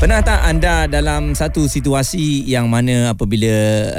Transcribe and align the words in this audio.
Pernah 0.00 0.24
tak 0.24 0.48
anda 0.48 0.88
dalam 0.88 1.36
satu 1.36 1.68
situasi 1.68 2.48
yang 2.48 2.72
mana 2.72 3.12
apabila 3.12 3.52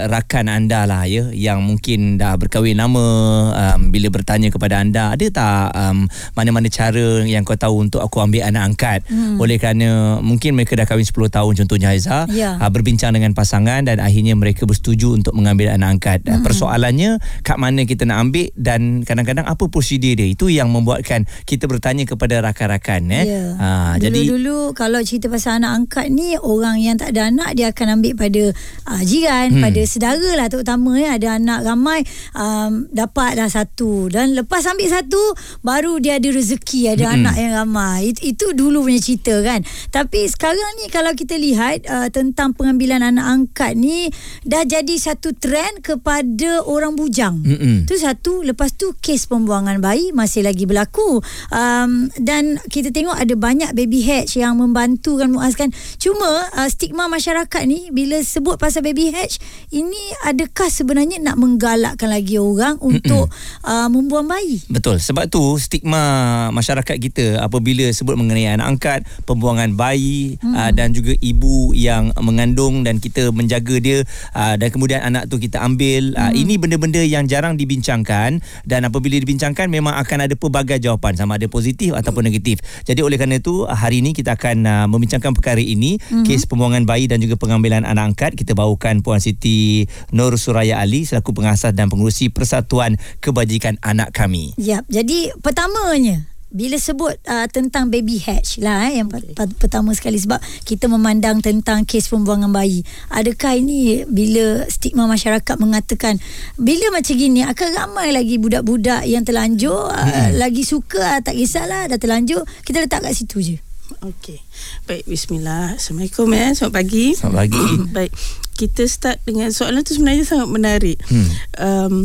rakan 0.09 0.49
anda 0.49 0.89
lah 0.89 1.05
ya 1.05 1.29
yang 1.29 1.61
mungkin 1.61 2.17
dah 2.17 2.41
berkahwin 2.41 2.81
lama 2.81 3.05
um, 3.53 3.93
bila 3.93 4.09
bertanya 4.09 4.49
kepada 4.49 4.81
anda 4.81 5.13
ada 5.13 5.21
tak 5.29 5.69
um, 5.77 6.09
mana-mana 6.33 6.73
cara 6.73 7.21
yang 7.21 7.45
kau 7.45 7.53
tahu 7.53 7.85
untuk 7.85 8.01
aku 8.01 8.17
ambil 8.17 8.49
anak 8.49 8.73
angkat 8.73 8.99
hmm. 9.13 9.37
oleh 9.37 9.61
kerana 9.61 10.17
mungkin 10.25 10.57
mereka 10.57 10.73
dah 10.73 10.89
kahwin 10.89 11.05
10 11.05 11.13
tahun 11.37 11.53
contohnya 11.61 11.93
Haiza 11.93 12.25
Ya. 12.33 12.57
uh, 12.57 12.71
berbincang 12.73 13.13
dengan 13.13 13.37
pasangan 13.37 13.85
dan 13.85 14.01
akhirnya 14.01 14.33
mereka 14.33 14.65
bersetuju 14.65 15.21
untuk 15.21 15.37
mengambil 15.37 15.69
anak 15.69 16.01
angkat 16.01 16.25
hmm. 16.25 16.41
persoalannya 16.41 17.21
kat 17.45 17.61
mana 17.61 17.85
kita 17.85 18.09
nak 18.09 18.25
ambil 18.25 18.49
dan 18.57 19.05
kadang-kadang 19.05 19.45
apa 19.45 19.69
prosedur 19.69 20.17
dia 20.17 20.25
itu 20.25 20.49
yang 20.49 20.73
membuatkan 20.73 21.29
kita 21.45 21.69
bertanya 21.69 22.09
kepada 22.09 22.41
rakan-rakan 22.41 23.05
eh 23.13 23.25
Ya. 23.29 23.45
Ah, 23.61 23.93
jadi 24.01 24.25
Dulu-dulu 24.25 24.73
kalau 24.73 24.97
cerita 25.05 25.29
pasal 25.29 25.61
anak 25.61 25.71
angkat 25.77 25.89
ni 26.07 26.39
orang 26.39 26.79
yang 26.79 26.95
tak 26.95 27.11
ada 27.11 27.27
anak 27.27 27.53
dia 27.53 27.75
akan 27.75 27.99
ambil 27.99 28.13
pada 28.15 28.43
uh, 28.87 29.01
jiran, 29.03 29.51
Hmm. 29.51 29.63
pada 29.63 29.81
saudara 29.83 30.29
lah 30.39 30.47
terutama 30.47 30.95
ya 30.95 31.19
ada 31.19 31.35
anak 31.35 31.59
ramai 31.65 31.99
um, 32.31 32.87
dapat 32.89 33.35
dah 33.35 33.49
satu 33.51 34.07
dan 34.07 34.31
lepas 34.31 34.63
ambil 34.63 34.87
satu 34.87 35.19
baru 35.59 35.99
dia 35.99 36.21
ada 36.21 36.29
rezeki 36.31 36.95
ada 36.95 37.11
Hmm. 37.11 37.15
anak 37.25 37.35
yang 37.35 37.53
ramai. 37.57 38.15
It, 38.15 38.23
itu 38.23 38.55
dulu 38.55 38.87
punya 38.87 39.03
cerita 39.03 39.35
kan. 39.43 39.61
Tapi 39.91 40.27
sekarang 40.27 40.79
ni 40.79 40.87
kalau 40.87 41.11
kita 41.11 41.35
lihat 41.35 41.83
uh, 41.85 42.07
tentang 42.07 42.55
pengambilan 42.55 43.03
anak 43.03 43.25
angkat 43.27 43.75
ni 43.75 44.07
dah 44.47 44.63
jadi 44.63 44.95
satu 44.95 45.35
trend 45.35 45.83
kepada 45.83 46.63
orang 46.63 46.95
bujang. 46.95 47.43
Tu 47.83 47.95
satu 47.97 48.45
Lepas 48.45 48.77
tu 48.77 48.93
Kes 49.01 49.25
pembuangan 49.25 49.81
bayi 49.81 50.13
Masih 50.13 50.45
lagi 50.45 50.63
berlaku 50.63 51.19
um, 51.49 51.91
Dan 52.15 52.61
kita 52.69 52.93
tengok 52.93 53.17
Ada 53.17 53.33
banyak 53.33 53.71
baby 53.73 54.05
hatch 54.05 54.37
Yang 54.37 54.53
membantu 54.61 55.17
kan 55.17 55.33
Muaz 55.33 55.57
kan 55.57 55.73
Cuma 56.01 56.49
uh, 56.57 56.69
Stigma 56.71 57.07
masyarakat 57.07 57.63
ni 57.69 57.93
Bila 57.93 58.19
sebut 58.21 58.57
pasal 58.57 58.81
baby 58.81 59.13
hatch 59.13 59.37
Ini 59.69 60.27
adakah 60.27 60.67
sebenarnya 60.67 61.21
Nak 61.21 61.37
menggalakkan 61.37 62.09
lagi 62.09 62.41
orang 62.41 62.77
Untuk 62.81 63.29
uh, 63.63 63.87
Membuang 63.87 64.27
bayi 64.27 64.61
Betul. 64.67 64.99
Sebab 64.99 65.31
tu 65.31 65.55
stigma 65.57 66.47
masyarakat 66.51 66.97
kita 66.99 67.39
apabila 67.39 67.87
sebut 67.95 68.19
mengenai 68.19 68.51
anak 68.51 68.67
angkat, 68.75 68.99
pembuangan 69.23 69.71
bayi 69.77 70.35
hmm. 70.41 70.51
uh, 70.51 70.71
dan 70.75 70.91
juga 70.91 71.15
ibu 71.23 71.71
yang 71.71 72.11
mengandung 72.19 72.83
dan 72.83 72.99
kita 72.99 73.31
menjaga 73.31 73.79
dia 73.79 74.03
uh, 74.35 74.55
dan 74.59 74.67
kemudian 74.67 74.99
anak 74.99 75.31
tu 75.31 75.39
kita 75.39 75.63
ambil. 75.63 76.11
Uh, 76.15 76.31
ini 76.35 76.59
benda-benda 76.59 76.99
yang 76.99 77.25
jarang 77.25 77.55
dibincangkan 77.55 78.43
dan 78.67 78.79
apabila 78.83 79.15
dibincangkan 79.15 79.71
memang 79.71 79.95
akan 79.95 80.27
ada 80.27 80.35
pelbagai 80.35 80.83
jawapan 80.83 81.15
sama 81.15 81.39
ada 81.39 81.47
positif 81.47 81.95
ataupun 81.95 82.27
negatif. 82.27 82.59
Jadi 82.83 82.99
oleh 82.99 83.15
kerana 83.15 83.39
itu 83.39 83.63
hari 83.67 84.03
ini 84.03 84.11
kita 84.11 84.35
akan 84.35 84.57
uh, 84.67 84.85
membincangkan 84.91 85.31
perkara 85.31 85.63
ini, 85.63 85.70
hmm. 85.75 86.25
kes 86.25 86.49
pembuangan 86.49 86.83
bayi 86.87 87.05
dan 87.05 87.21
juga 87.21 87.37
pengambilan 87.37 87.83
anak 87.83 88.15
angkat. 88.15 88.31
Kita 88.33 88.57
bawakan 88.57 89.05
Puan 89.05 89.21
Siti 89.21 89.85
Nur 90.15 90.35
Suraya 90.35 90.81
Ali 90.81 91.05
selaku 91.05 91.35
pengasas 91.35 91.71
dan 91.75 91.87
pengurusi 91.91 92.33
Persatuan 92.33 92.97
Kebajikan 93.21 93.77
Anak 93.85 94.11
Kami. 94.15 94.57
Yap 94.57 94.87
Jadi 94.89 95.31
pertamanya 95.39 96.31
bila 96.51 96.75
sebut 96.75 97.15
uh, 97.31 97.47
tentang 97.47 97.87
baby 97.87 98.19
hatch 98.19 98.59
lah 98.59 98.91
eh, 98.91 98.99
yang 98.99 99.07
okay. 99.07 99.31
pertama 99.55 99.95
sekali 99.95 100.19
sebab 100.19 100.35
kita 100.67 100.91
memandang 100.91 101.39
tentang 101.39 101.87
kes 101.87 102.11
pembuangan 102.11 102.51
bayi 102.51 102.83
adakah 103.07 103.55
ini 103.55 104.03
bila 104.03 104.67
stigma 104.67 105.07
masyarakat 105.07 105.55
mengatakan 105.55 106.19
bila 106.59 106.91
macam 106.91 107.15
gini 107.15 107.47
akan 107.47 107.69
ramai 107.71 108.11
lagi 108.11 108.35
budak-budak 108.35 109.07
yang 109.07 109.23
terlanjur 109.23 109.95
hmm. 109.95 110.11
uh, 110.11 110.29
lagi 110.35 110.67
suka 110.67 110.99
uh, 110.99 111.19
tak 111.23 111.39
kisahlah 111.39 111.87
dah 111.87 111.95
terlanjur 111.95 112.43
kita 112.67 112.83
letak 112.83 112.99
kat 112.99 113.15
situ 113.15 113.39
je 113.39 113.70
Okey. 113.99 114.39
Baik, 114.87 115.03
bismillah. 115.03 115.75
Assalamualaikum 115.75 116.27
ya. 116.31 116.55
Selamat 116.55 116.73
pagi. 116.79 117.05
Selamat 117.13 117.37
pagi. 117.43 117.67
Baik. 117.97 118.11
Kita 118.55 118.83
start 118.87 119.19
dengan 119.27 119.51
soalan 119.51 119.83
tu 119.83 119.97
sebenarnya 119.97 120.23
sangat 120.23 120.47
menarik. 120.47 120.97
Hmm. 121.11 121.29
Um, 121.59 121.95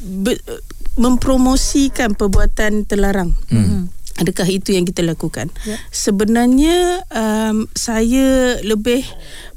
be, 0.00 0.40
mempromosikan 0.96 2.16
perbuatan 2.16 2.88
terlarang. 2.88 3.36
Hmm. 3.52 3.92
Adakah 4.16 4.48
itu 4.48 4.72
yang 4.72 4.88
kita 4.88 5.04
lakukan? 5.04 5.52
Ya. 5.68 5.76
Sebenarnya 5.92 7.04
um, 7.12 7.68
saya 7.76 8.56
lebih 8.64 9.04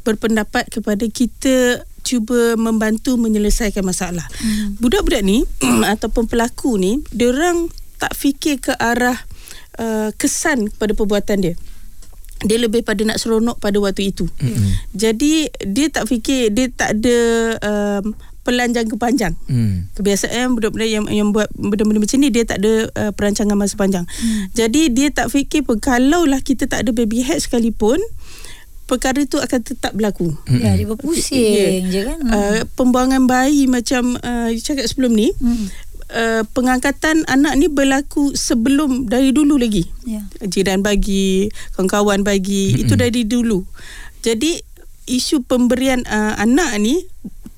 berpendapat 0.04 0.68
kepada 0.68 1.08
kita 1.08 1.88
cuba 2.04 2.60
membantu 2.60 3.16
menyelesaikan 3.16 3.88
masalah. 3.88 4.28
Hmm. 4.44 4.76
Budak-budak 4.84 5.24
ni 5.24 5.48
ataupun 5.96 6.28
pelaku 6.28 6.76
ni, 6.76 7.00
diorang 7.16 7.72
tak 8.00 8.16
fikir 8.16 8.60
ke 8.64 8.74
arah 8.76 9.16
uh, 9.80 10.10
kesan 10.20 10.68
kepada 10.76 10.92
perbuatan 10.94 11.38
dia. 11.40 11.56
Dia 12.40 12.56
lebih 12.56 12.88
pada 12.88 13.04
nak 13.04 13.20
seronok 13.20 13.60
pada 13.60 13.76
waktu 13.84 14.16
itu. 14.16 14.28
Mm-mm. 14.40 14.72
Jadi 14.96 15.52
dia 15.64 15.88
tak 15.92 16.08
fikir 16.08 16.56
dia 16.56 16.72
tak 16.72 16.96
ada 17.00 17.18
um, 17.60 18.16
pelan 18.48 18.72
jangka 18.72 18.96
panjang. 18.96 19.36
Hmm. 19.52 19.92
Kebiasaan 19.94 20.56
budak-budak 20.56 20.88
yang 20.88 21.06
yang 21.12 21.30
buat 21.36 21.52
benda-benda 21.54 22.00
macam 22.00 22.18
ni 22.18 22.32
dia 22.32 22.48
tak 22.48 22.64
ada 22.64 22.88
uh, 22.96 23.12
perancangan 23.12 23.60
masa 23.60 23.76
panjang. 23.76 24.08
Hmm. 24.08 24.48
Jadi 24.56 24.88
dia 24.90 25.12
tak 25.12 25.30
fikir 25.30 25.68
pun 25.68 25.84
kalaulah 25.84 26.40
kita 26.40 26.66
tak 26.66 26.88
ada 26.88 26.96
baby 26.96 27.28
head 27.28 27.44
sekalipun 27.44 28.00
perkara 28.90 29.22
itu 29.22 29.38
akan 29.38 29.60
tetap 29.62 29.94
berlaku. 29.94 30.34
Ya 30.50 30.74
dia 30.74 30.90
berpusing 30.90 31.38
Ya. 31.38 31.70
je 31.86 32.00
kan 32.10 32.20
Uh, 32.26 32.60
pembuangan 32.74 33.30
bayi 33.30 33.70
macam 33.70 34.18
uh, 34.18 34.50
you 34.50 34.58
cakap 34.64 34.88
sebelum 34.90 35.14
ni 35.14 35.30
hmm. 35.38 35.70
Uh, 36.14 36.44
pengangkatan 36.54 37.26
anak 37.30 37.54
ni 37.58 37.68
berlaku 37.70 38.34
sebelum 38.34 39.10
dari 39.10 39.34
dulu 39.34 39.58
lagi. 39.58 39.86
ya 40.06 40.22
Jiran 40.46 40.82
bagi, 40.82 41.50
kawan-kawan 41.78 42.26
bagi, 42.26 42.74
Mm-mm. 42.74 42.82
itu 42.86 42.94
dari 42.98 43.24
dulu. 43.26 43.66
Jadi 44.20 44.62
isu 45.10 45.42
pemberian 45.42 46.06
uh, 46.06 46.38
anak 46.38 46.78
ni 46.78 47.02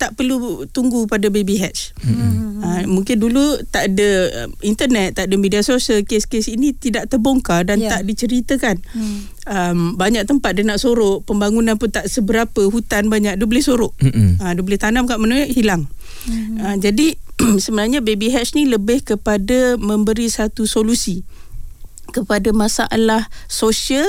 tak 0.01 0.17
perlu 0.17 0.65
tunggu 0.73 1.05
pada 1.05 1.29
baby 1.29 1.61
hatch. 1.61 1.93
Hmm. 2.01 2.57
Uh, 2.61 2.81
mungkin 2.89 3.21
dulu 3.21 3.61
tak 3.69 3.93
ada 3.93 4.09
uh, 4.33 4.49
internet, 4.65 5.13
tak 5.13 5.29
ada 5.29 5.35
media 5.37 5.61
sosial, 5.61 6.01
kes-kes 6.01 6.49
ini 6.49 6.73
tidak 6.73 7.05
terbongkar 7.05 7.69
dan 7.69 7.77
Ya. 7.77 7.93
tak 7.97 8.09
diceritakan. 8.09 8.81
Hmm. 8.97 9.19
Um, 9.45 9.79
banyak 10.01 10.25
tempat 10.25 10.57
dia 10.57 10.65
nak 10.65 10.81
sorok, 10.81 11.21
pembangunan 11.25 11.77
pun 11.77 11.93
tak 11.93 12.09
seberapa, 12.09 12.65
hutan 12.65 13.13
banyak, 13.13 13.37
dia 13.37 13.45
boleh 13.45 13.61
sorok. 13.61 13.93
Mm-mm. 14.01 14.41
Uh, 14.41 14.51
dia 14.57 14.63
boleh 14.65 14.81
tanam 14.81 15.05
kat 15.05 15.21
mana 15.21 15.45
hilang. 15.45 15.85
Hmm. 16.25 16.57
Uh, 16.57 16.75
jadi 16.81 17.13
sebenarnya 17.63 17.99
baby 18.03 18.29
hatch 18.29 18.53
ni 18.53 18.69
lebih 18.69 19.01
kepada 19.03 19.75
memberi 19.77 20.29
satu 20.29 20.69
solusi 20.69 21.25
kepada 22.11 22.51
masalah 22.51 23.31
sosial 23.47 24.05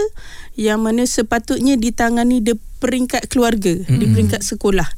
yang 0.59 0.83
mana 0.83 1.07
sepatutnya 1.07 1.79
ditangani 1.79 2.43
di 2.43 2.59
peringkat 2.83 3.31
keluarga, 3.31 3.79
mm-hmm. 3.79 3.99
di 4.03 4.07
peringkat 4.11 4.43
sekolah. 4.43 4.91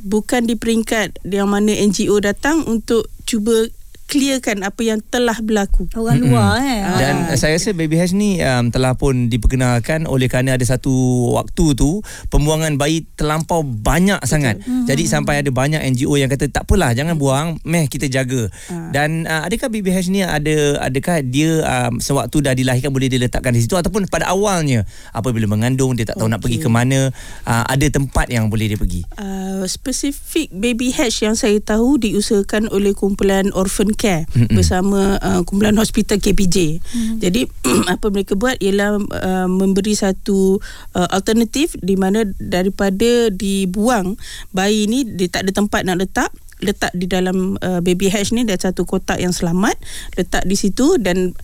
Bukan 0.00 0.48
di 0.48 0.56
peringkat 0.56 1.20
yang 1.28 1.52
mana 1.52 1.76
NGO 1.76 2.16
datang 2.18 2.64
untuk 2.64 3.12
cuba 3.28 3.68
clearkan 4.06 4.62
apa 4.62 4.80
yang 4.86 5.02
telah 5.02 5.34
berlaku. 5.42 5.90
orang 5.98 6.22
luar 6.22 6.62
eh 6.62 6.80
Dan 7.02 7.14
Ah. 7.26 7.34
saya 7.34 7.58
rasa 7.58 7.74
baby 7.74 7.98
hash 7.98 8.14
ni 8.14 8.38
um, 8.38 8.70
telah 8.70 8.94
pun 8.94 9.26
diperkenalkan 9.26 10.06
oleh 10.06 10.30
kerana 10.30 10.54
ada 10.54 10.62
satu 10.62 10.92
waktu 11.34 11.74
tu 11.74 11.98
pembuangan 12.30 12.78
bayi 12.78 13.02
terlampau 13.18 13.66
banyak 13.66 14.22
Betul. 14.22 14.30
sangat. 14.30 14.54
Hmm. 14.62 14.86
Jadi 14.86 15.02
sampai 15.10 15.42
ada 15.42 15.50
banyak 15.50 15.82
NGO 15.82 16.14
yang 16.14 16.30
kata 16.30 16.46
tak 16.46 16.68
apalah 16.68 16.94
jangan 16.94 17.18
buang, 17.18 17.58
meh 17.66 17.90
kita 17.90 18.06
jaga. 18.06 18.46
Ah. 18.70 18.94
Dan 18.94 19.26
uh, 19.26 19.42
adakah 19.50 19.66
baby 19.68 19.90
hash 19.90 20.06
ni 20.06 20.22
ada 20.22 20.78
adakah 20.86 21.26
dia 21.26 21.66
um, 21.66 21.98
sewaktu 21.98 22.46
dah 22.46 22.54
dilahirkan 22.54 22.94
boleh 22.94 23.10
diletakkan 23.10 23.50
di 23.50 23.66
situ 23.66 23.74
ataupun 23.74 24.06
pada 24.06 24.30
awalnya 24.30 24.86
apabila 25.10 25.50
mengandung 25.50 25.98
dia 25.98 26.06
tak 26.06 26.22
tahu 26.22 26.30
okay. 26.30 26.34
nak 26.36 26.40
pergi 26.44 26.58
ke 26.62 26.68
mana 26.70 27.10
uh, 27.42 27.64
ada 27.66 27.86
tempat 27.90 28.30
yang 28.30 28.46
boleh 28.46 28.70
dia 28.70 28.78
pergi. 28.78 29.02
Uh, 29.18 29.66
spesifik 29.66 30.52
baby 30.54 30.94
hatch 30.94 31.26
yang 31.26 31.34
saya 31.34 31.58
tahu 31.58 31.98
diusahakan 31.98 32.70
oleh 32.70 32.94
kumpulan 32.94 33.50
Orphan 33.50 33.95
Care 33.96 34.28
Mm-mm. 34.30 34.52
bersama 34.52 35.16
uh, 35.18 35.40
kumpulan 35.42 35.74
hospital 35.74 36.20
KPJ. 36.20 36.78
Jadi 37.18 37.48
apa 37.92 38.06
mereka 38.12 38.36
buat 38.36 38.60
ialah 38.60 39.00
uh, 39.00 39.48
memberi 39.48 39.96
satu 39.96 40.60
uh, 40.92 41.08
alternatif 41.10 41.74
di 41.80 41.96
mana 41.96 42.22
daripada 42.36 43.32
dibuang 43.32 44.20
bayi 44.52 44.84
ni 44.86 45.02
dia 45.02 45.26
tak 45.26 45.48
ada 45.48 45.56
tempat 45.56 45.82
nak 45.82 45.98
letak 45.98 46.30
letak 46.56 46.88
di 46.92 47.04
dalam 47.04 47.60
uh, 47.60 47.80
baby 47.80 48.08
hatch 48.08 48.32
ni 48.32 48.40
ada 48.40 48.56
satu 48.56 48.88
kotak 48.88 49.20
yang 49.20 49.32
selamat 49.32 49.76
letak 50.16 50.44
di 50.44 50.56
situ 50.56 50.96
dan 50.96 51.36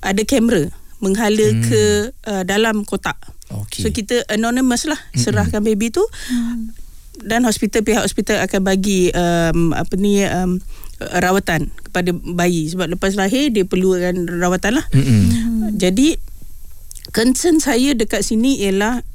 ada 0.00 0.20
kamera 0.24 0.68
menghala 0.98 1.40
Hmm. 1.54 1.62
ke 1.62 1.82
uh, 2.26 2.42
dalam 2.42 2.82
kotak. 2.82 3.16
Okey. 3.48 3.80
So 3.80 3.88
kita 3.88 4.28
anonymous 4.28 4.84
lah 4.84 4.98
serahkan 5.14 5.64
baby 5.64 5.88
tu 5.88 6.04
dan 7.18 7.42
hospital 7.42 7.82
pihak 7.82 8.02
hospital 8.04 8.38
akan 8.44 8.60
bagi 8.62 9.10
um, 9.10 9.72
apa 9.72 9.94
ni 9.96 10.22
um, 10.22 10.60
rawatan 10.98 11.70
kepada 11.86 12.10
bayi 12.12 12.66
sebab 12.68 12.98
lepas 12.98 13.14
lahir 13.14 13.54
dia 13.54 13.64
perlukan 13.64 14.26
rawatan 14.26 14.82
lah. 14.82 14.86
Mm-mm. 14.90 15.74
Jadi 15.78 16.18
concern 17.14 17.62
saya 17.62 17.94
dekat 17.94 18.26
sini 18.26 18.60
ialah 18.66 19.06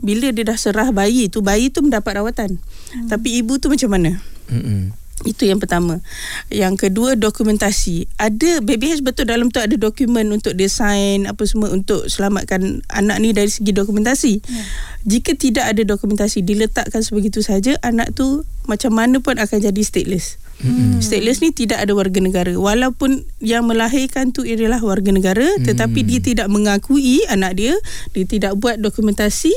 bila 0.00 0.32
dia 0.32 0.44
dah 0.46 0.56
serah 0.56 0.92
bayi 0.92 1.28
tu 1.28 1.44
bayi 1.44 1.72
tu 1.72 1.84
mendapat 1.84 2.20
rawatan. 2.20 2.60
Tapi 3.08 3.40
ibu 3.40 3.56
tu 3.60 3.72
macam 3.72 3.90
mana? 3.92 4.20
Mm-mm. 4.48 4.96
Itu 5.28 5.44
yang 5.44 5.60
pertama. 5.60 6.00
Yang 6.48 6.88
kedua 6.88 7.12
dokumentasi. 7.12 8.08
Ada 8.16 8.64
BBH 8.64 9.04
betul 9.04 9.28
dalam 9.28 9.52
tu 9.52 9.60
ada 9.60 9.76
dokumen 9.76 10.32
untuk 10.32 10.56
desain 10.56 11.28
apa 11.28 11.44
semua 11.44 11.68
untuk 11.68 12.08
selamatkan 12.08 12.80
anak 12.88 13.16
ni 13.20 13.36
dari 13.36 13.52
segi 13.52 13.76
dokumentasi. 13.76 14.40
Ya. 14.40 14.64
Jika 15.04 15.36
tidak 15.36 15.76
ada 15.76 15.82
dokumentasi 15.84 16.40
diletakkan 16.40 17.04
sebegitu 17.04 17.44
saja 17.44 17.76
anak 17.84 18.16
tu 18.16 18.48
macam 18.64 18.96
mana 18.96 19.20
pun 19.20 19.36
akan 19.36 19.58
jadi 19.60 19.80
stateless. 19.84 20.40
Hmm. 20.60 21.00
Stateless 21.00 21.40
ni 21.40 21.56
tidak 21.56 21.80
ada 21.80 21.92
warga 21.96 22.20
negara. 22.20 22.52
Walaupun 22.52 23.24
yang 23.40 23.64
melahirkan 23.64 24.32
tu 24.32 24.44
ialah 24.44 24.80
warga 24.84 25.08
negara 25.08 25.44
hmm. 25.44 25.64
tetapi 25.64 26.04
dia 26.04 26.20
tidak 26.20 26.46
mengakui 26.52 27.24
anak 27.32 27.56
dia, 27.56 27.74
dia 28.12 28.24
tidak 28.28 28.56
buat 28.60 28.76
dokumentasi. 28.76 29.52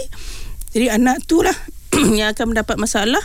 Jadi 0.73 0.87
anak 0.89 1.27
tu 1.27 1.43
lah 1.43 1.55
yang 2.17 2.31
akan 2.31 2.55
mendapat 2.55 2.79
masalah 2.79 3.21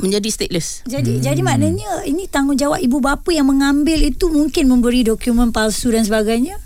menjadi 0.00 0.28
stateless. 0.32 0.84
Jadi 0.88 1.20
hmm. 1.20 1.22
jadi 1.24 1.40
maknanya 1.40 1.90
ini 2.08 2.28
tanggungjawab 2.28 2.80
ibu 2.80 3.00
bapa 3.00 3.28
yang 3.32 3.48
mengambil 3.48 4.00
itu 4.00 4.28
mungkin 4.28 4.68
memberi 4.68 5.04
dokumen 5.04 5.52
palsu 5.52 5.92
dan 5.92 6.04
sebagainya. 6.04 6.56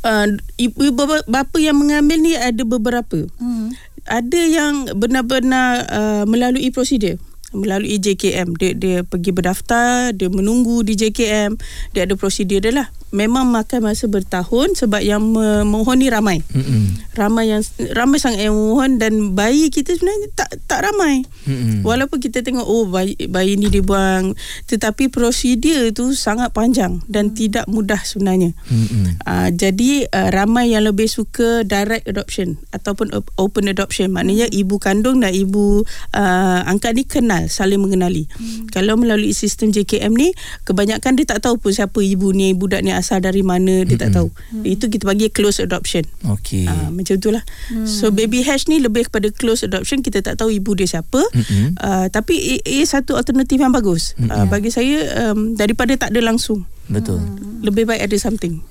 Uh, 0.00 0.40
ibu 0.56 0.92
bapa, 0.96 1.20
bapa 1.28 1.56
yang 1.60 1.76
mengambil 1.76 2.16
ni 2.20 2.36
ada 2.36 2.64
beberapa. 2.64 3.28
Hmm. 3.40 3.72
Ada 4.08 4.40
yang 4.48 4.72
benar-benar 4.96 5.84
uh, 5.92 6.24
melalui 6.24 6.72
prosedur 6.72 7.20
melalui 7.50 7.98
JKM 7.98 8.48
dia 8.56 8.72
dia 8.74 8.96
pergi 9.02 9.30
berdaftar 9.34 10.14
dia 10.14 10.30
menunggu 10.30 10.86
di 10.86 10.94
JKM 10.94 11.58
dia 11.94 12.06
ada 12.06 12.14
prosedur 12.14 12.62
dia 12.62 12.72
lah 12.74 12.88
memang 13.10 13.46
makan 13.50 13.90
masa 13.90 14.06
bertahun 14.06 14.78
sebab 14.78 15.02
yang 15.02 15.22
memohon 15.22 15.98
ni 15.98 16.08
ramai 16.08 16.40
mm-hmm. 16.40 17.14
ramai 17.18 17.50
yang 17.50 17.62
ramai 17.94 18.18
sangat 18.22 18.46
yang 18.46 18.54
memohon 18.54 19.02
dan 19.02 19.34
bayi 19.34 19.68
kita 19.68 19.94
sebenarnya 19.94 20.28
tak 20.34 20.50
tak 20.66 20.80
ramai 20.86 21.26
mm-hmm. 21.46 21.82
walaupun 21.82 22.22
kita 22.22 22.40
tengok 22.40 22.64
oh 22.64 22.86
bayi, 22.86 23.18
bayi 23.26 23.58
ni 23.58 23.66
dibuang 23.68 24.34
tetapi 24.70 25.10
prosedur 25.10 25.90
tu 25.90 26.14
sangat 26.14 26.54
panjang 26.54 27.02
dan 27.10 27.30
mm-hmm. 27.30 27.38
tidak 27.38 27.64
mudah 27.66 28.00
sebenarnya 28.02 28.54
mm-hmm. 28.70 29.04
uh, 29.26 29.48
jadi 29.50 30.06
uh, 30.10 30.28
ramai 30.30 30.72
yang 30.72 30.86
lebih 30.86 31.10
suka 31.10 31.66
direct 31.66 32.06
adoption 32.06 32.58
ataupun 32.70 33.10
open 33.36 33.66
adoption 33.66 34.14
maknanya 34.14 34.46
ibu 34.50 34.78
kandung 34.78 35.22
dan 35.22 35.34
ibu 35.34 35.82
uh, 36.14 36.60
angkat 36.66 36.94
ni 36.94 37.04
kenal 37.06 37.46
saling 37.50 37.82
mengenali 37.82 38.30
hmm. 38.30 38.70
kalau 38.70 38.94
melalui 38.94 39.34
sistem 39.34 39.74
JKM 39.74 40.12
ni 40.14 40.30
kebanyakan 40.64 41.18
dia 41.18 41.26
tak 41.26 41.42
tahu 41.42 41.58
pun 41.58 41.74
siapa 41.74 41.98
ibu 42.00 42.30
ni 42.30 42.54
budak 42.54 42.84
ni 42.84 42.94
asal 43.00 43.18
dari 43.24 43.40
mana 43.40 43.82
dia 43.88 43.96
hmm. 43.96 44.04
tak 44.04 44.10
tahu 44.12 44.28
hmm. 44.28 44.64
itu 44.68 44.84
kita 44.92 45.04
bagi 45.08 45.26
close 45.32 45.58
adoption 45.58 46.04
okey 46.28 46.68
uh, 46.68 46.92
macam 46.92 47.16
itulah 47.16 47.42
hmm. 47.72 47.88
so 47.88 48.12
baby 48.12 48.44
hash 48.44 48.68
ni 48.68 48.78
lebih 48.78 49.08
kepada 49.08 49.32
close 49.32 49.64
adoption 49.64 50.04
kita 50.04 50.20
tak 50.20 50.36
tahu 50.36 50.52
ibu 50.52 50.76
dia 50.76 50.86
siapa 50.86 51.20
hmm. 51.32 51.80
uh, 51.80 52.06
tapi 52.12 52.60
ia 52.62 52.84
satu 52.84 53.16
alternatif 53.16 53.56
yang 53.56 53.72
bagus 53.72 54.14
hmm. 54.20 54.28
uh, 54.28 54.46
bagi 54.46 54.68
saya 54.68 55.30
um, 55.32 55.56
daripada 55.56 55.96
tak 55.96 56.12
ada 56.12 56.20
langsung 56.20 56.68
Betul. 56.90 57.22
Hmm. 57.22 57.50
Lebih 57.60 57.84
baik 57.84 58.08
ada 58.08 58.16
something. 58.16 58.64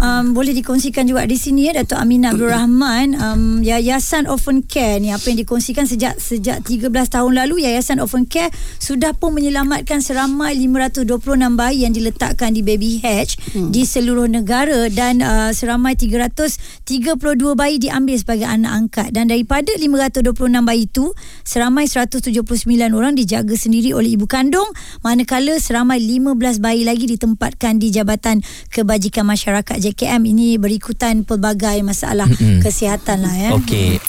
Um, 0.00 0.32
boleh 0.32 0.56
dikongsikan 0.56 1.04
juga 1.04 1.28
di 1.28 1.36
sini 1.36 1.68
ya 1.68 1.76
Datuk 1.76 2.00
Aminah 2.00 2.32
Abdul 2.32 2.48
Rahman 2.48 3.12
um, 3.20 3.60
Yayasan 3.60 4.24
Orphan 4.24 4.64
Care 4.64 4.96
ni 4.96 5.12
apa 5.12 5.28
yang 5.28 5.44
dikongsikan 5.44 5.84
sejak 5.84 6.16
sejak 6.16 6.64
13 6.64 6.88
tahun 6.88 7.32
lalu 7.36 7.68
Yayasan 7.68 8.00
Orphan 8.00 8.24
Care 8.24 8.48
sudah 8.80 9.12
pun 9.12 9.36
menyelamatkan 9.36 10.00
seramai 10.00 10.56
526 10.56 11.20
bayi 11.52 11.84
yang 11.84 11.92
diletakkan 11.92 12.56
di 12.56 12.64
baby 12.64 13.04
hatch 13.04 13.36
hmm. 13.52 13.76
di 13.76 13.84
seluruh 13.84 14.24
negara 14.24 14.88
dan 14.88 15.20
uh, 15.20 15.52
seramai 15.52 15.92
332 16.00 16.56
bayi 17.52 17.76
diambil 17.76 18.16
sebagai 18.16 18.48
anak 18.48 18.72
angkat 18.72 19.08
dan 19.12 19.28
daripada 19.28 19.68
526 19.76 20.32
bayi 20.64 20.88
itu 20.88 21.12
seramai 21.44 21.84
179 21.84 22.32
orang 22.88 23.12
dijaga 23.12 23.52
sendiri 23.52 23.92
oleh 23.92 24.16
ibu 24.16 24.24
kandung 24.24 24.72
manakala 25.04 25.60
seramai 25.60 26.00
15 26.00 26.40
bayi 26.64 26.88
lagi 26.88 27.04
ditempatkan 27.04 27.59
ditempatkan 27.60 27.76
di 27.76 27.92
Jabatan 27.92 28.36
Kebajikan 28.72 29.28
Masyarakat 29.28 29.76
JKM 29.76 30.22
ini 30.24 30.56
berikutan 30.56 31.28
pelbagai 31.28 31.84
masalah 31.84 32.24
mm-hmm. 32.24 32.64
kesihatan 32.64 33.20
lah 33.20 33.34
ya. 33.36 33.50
Okey. 33.52 34.00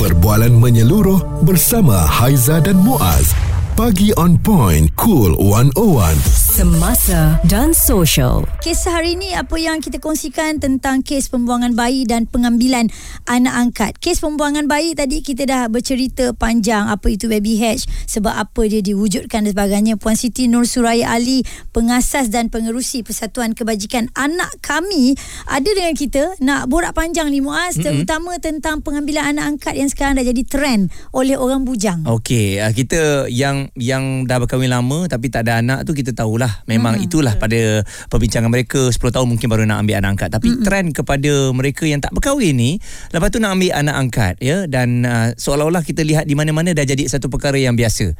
Perbualan 0.00 0.56
menyeluruh 0.56 1.44
bersama 1.44 2.08
Haiza 2.08 2.64
dan 2.64 2.80
Muaz. 2.80 3.36
Pagi 3.76 4.16
on 4.16 4.40
point, 4.40 4.88
cool 4.96 5.36
101 5.36 6.39
semasa 6.60 7.40
dan 7.48 7.72
social. 7.72 8.44
Kisah 8.60 9.00
hari 9.00 9.16
ini 9.16 9.32
apa 9.32 9.56
yang 9.56 9.80
kita 9.80 9.96
kongsikan 9.96 10.60
tentang 10.60 11.00
kes 11.00 11.32
pembuangan 11.32 11.72
bayi 11.72 12.04
dan 12.04 12.28
pengambilan 12.28 12.92
anak 13.24 13.54
angkat. 13.56 13.92
Kes 13.96 14.20
pembuangan 14.20 14.68
bayi 14.68 14.92
tadi 14.92 15.24
kita 15.24 15.48
dah 15.48 15.72
bercerita 15.72 16.36
panjang 16.36 16.84
apa 16.92 17.08
itu 17.08 17.32
baby 17.32 17.56
hatch, 17.56 17.88
sebab 18.04 18.36
apa 18.36 18.68
dia 18.68 18.84
diwujudkan 18.84 19.48
dan 19.48 19.56
sebagainya. 19.56 19.96
Puan 19.96 20.20
Siti 20.20 20.52
Nur 20.52 20.68
Suraya 20.68 21.16
Ali, 21.16 21.48
pengasas 21.72 22.28
dan 22.28 22.52
pengerusi 22.52 23.00
Persatuan 23.08 23.56
Kebajikan 23.56 24.12
Anak 24.12 24.52
Kami 24.60 25.16
ada 25.48 25.64
dengan 25.64 25.96
kita 25.96 26.36
nak 26.44 26.68
borak 26.68 26.92
panjang 26.92 27.32
ni 27.32 27.40
Muaz 27.40 27.80
mm-hmm. 27.80 28.04
terutama 28.04 28.36
tentang 28.36 28.84
pengambilan 28.84 29.32
anak 29.32 29.56
angkat 29.56 29.80
yang 29.80 29.88
sekarang 29.88 30.20
dah 30.20 30.28
jadi 30.28 30.44
trend 30.44 30.92
oleh 31.16 31.40
orang 31.40 31.64
bujang. 31.64 32.04
Okey, 32.04 32.60
ah, 32.60 32.68
kita 32.76 33.32
yang 33.32 33.72
yang 33.80 34.28
dah 34.28 34.36
berkahwin 34.36 34.68
lama 34.68 35.08
tapi 35.08 35.32
tak 35.32 35.48
ada 35.48 35.64
anak 35.64 35.88
tu 35.88 35.96
kita 35.96 36.12
tahulah 36.12 36.49
lah. 36.50 36.54
Memang 36.66 36.98
hmm. 36.98 37.06
itulah 37.06 37.34
pada 37.38 37.86
perbincangan 38.10 38.50
mereka. 38.50 38.90
10 38.90 38.98
tahun 38.98 39.26
mungkin 39.30 39.46
baru 39.46 39.62
nak 39.70 39.86
ambil 39.86 40.02
anak 40.02 40.10
angkat. 40.18 40.28
Tapi 40.34 40.48
hmm. 40.50 40.62
trend 40.66 40.88
kepada 40.90 41.32
mereka 41.54 41.86
yang 41.86 42.02
tak 42.02 42.10
berkahwin 42.10 42.58
ni 42.58 42.82
lepas 43.14 43.30
tu 43.30 43.38
nak 43.38 43.54
ambil 43.54 43.70
anak 43.78 43.94
angkat 43.94 44.34
ya. 44.42 44.66
Dan 44.66 45.06
uh, 45.06 45.30
seolah-olah 45.38 45.86
kita 45.86 46.02
lihat 46.02 46.26
di 46.26 46.34
mana-mana 46.34 46.74
dah 46.74 46.82
jadi 46.82 47.06
satu 47.06 47.30
perkara 47.30 47.56
yang 47.56 47.78
biasa. 47.78 48.10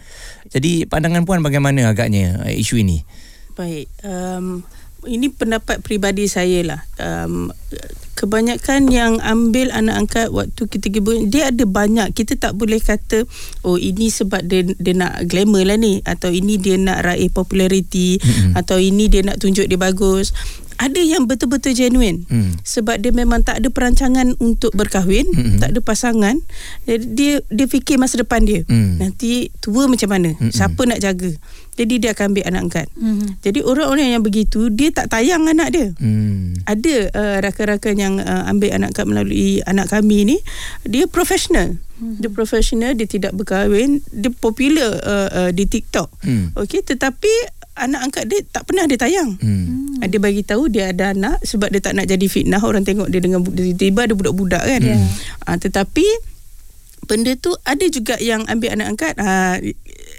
Jadi 0.47 0.87
pandangan 0.87 1.27
puan 1.27 1.43
bagaimana 1.43 1.91
agaknya 1.91 2.47
uh, 2.47 2.53
isu 2.55 2.79
ini? 2.79 3.03
Baik 3.59 3.91
um, 4.07 4.63
ini 5.09 5.33
pendapat 5.33 5.81
peribadi 5.81 6.29
saya 6.29 6.61
lah. 6.63 6.81
Um, 7.01 7.49
kebanyakan 8.21 8.93
yang 8.93 9.17
ambil 9.25 9.73
anak 9.73 9.97
angkat 10.05 10.29
waktu 10.29 10.69
kita 10.69 10.93
gibur 10.93 11.17
dia 11.25 11.49
ada 11.49 11.65
banyak 11.65 12.13
kita 12.13 12.37
tak 12.37 12.53
boleh 12.53 12.77
kata 12.77 13.25
oh 13.65 13.81
ini 13.81 14.13
sebab 14.13 14.45
dia 14.45 14.61
dia 14.77 14.93
nak 14.93 15.25
glamour 15.25 15.65
lah 15.65 15.81
ni 15.81 16.05
atau 16.05 16.29
ini 16.29 16.61
dia 16.61 16.77
nak 16.77 17.01
raih 17.01 17.33
populariti 17.33 18.21
mm-hmm. 18.21 18.61
atau 18.61 18.77
ini 18.77 19.09
dia 19.09 19.25
nak 19.25 19.41
tunjuk 19.41 19.65
dia 19.65 19.81
bagus 19.81 20.37
ada 20.81 20.97
yang 20.97 21.29
betul-betul 21.29 21.77
genuine 21.77 22.25
mm. 22.25 22.65
sebab 22.65 22.97
dia 22.97 23.13
memang 23.13 23.45
tak 23.45 23.61
ada 23.61 23.69
perancangan 23.69 24.33
untuk 24.41 24.73
berkahwin 24.73 25.29
mm-hmm. 25.29 25.61
tak 25.61 25.77
ada 25.77 25.81
pasangan 25.85 26.37
dia 26.89 27.45
dia 27.53 27.67
fikir 27.69 28.01
masa 28.01 28.17
depan 28.17 28.41
dia 28.41 28.65
mm. 28.65 28.97
nanti 28.97 29.53
tua 29.61 29.85
macam 29.85 30.09
mana 30.09 30.33
mm-hmm. 30.33 30.49
siapa 30.49 30.81
nak 30.89 31.05
jaga 31.05 31.37
jadi 31.77 31.95
dia 32.01 32.11
akan 32.17 32.33
ambil 32.33 32.45
anak 32.49 32.63
angkat 32.65 32.87
mm-hmm. 32.97 33.29
jadi 33.45 33.61
orang-orang 33.61 34.09
yang 34.17 34.25
begitu 34.25 34.73
dia 34.73 34.89
tak 34.89 35.13
tayang 35.13 35.45
anak 35.45 35.69
dia 35.69 35.93
mm. 36.01 36.65
ada 36.65 36.95
uh, 37.13 37.37
rakan-rakan 37.45 37.95
yang 38.01 38.15
uh, 38.17 38.49
ambil 38.49 38.73
anak 38.73 38.97
angkat 38.97 39.05
melalui 39.05 39.61
anak 39.69 39.93
kami 39.93 40.25
ni 40.25 40.37
dia 40.89 41.05
profesional 41.05 41.77
mm-hmm. 41.77 42.25
dia 42.25 42.31
profesional 42.33 42.97
dia 42.97 43.05
tidak 43.05 43.37
berkahwin 43.37 44.01
dia 44.09 44.33
popular 44.33 44.97
uh, 45.05 45.29
uh, 45.45 45.51
di 45.53 45.69
TikTok 45.69 46.09
mm. 46.25 46.57
okey 46.57 46.81
tetapi 46.81 47.60
anak 47.87 48.01
angkat 48.11 48.25
dia 48.29 48.41
tak 48.49 48.69
pernah 48.69 48.85
dia 48.85 48.99
tayang. 49.01 49.37
Hmm. 49.41 50.01
Dia 50.01 50.21
bagi 50.21 50.43
tahu 50.43 50.73
dia 50.73 50.91
ada 50.91 51.13
anak 51.13 51.45
sebab 51.45 51.69
dia 51.71 51.81
tak 51.81 51.97
nak 51.97 52.09
jadi 52.09 52.27
fitnah 52.27 52.61
orang 52.61 52.85
tengok 52.85 53.13
dia 53.13 53.21
dengan 53.21 53.45
tiba-tiba 53.45 54.09
ada 54.09 54.15
budak-budak 54.17 54.65
kan. 54.65 54.81
Yeah. 54.81 55.01
Ha, 55.45 55.61
tetapi 55.61 56.07
benda 57.05 57.35
tu 57.37 57.53
ada 57.67 57.85
juga 57.91 58.17
yang 58.23 58.47
ambil 58.47 58.77
anak 58.79 58.87
angkat 58.97 59.15
ha, 59.19 59.59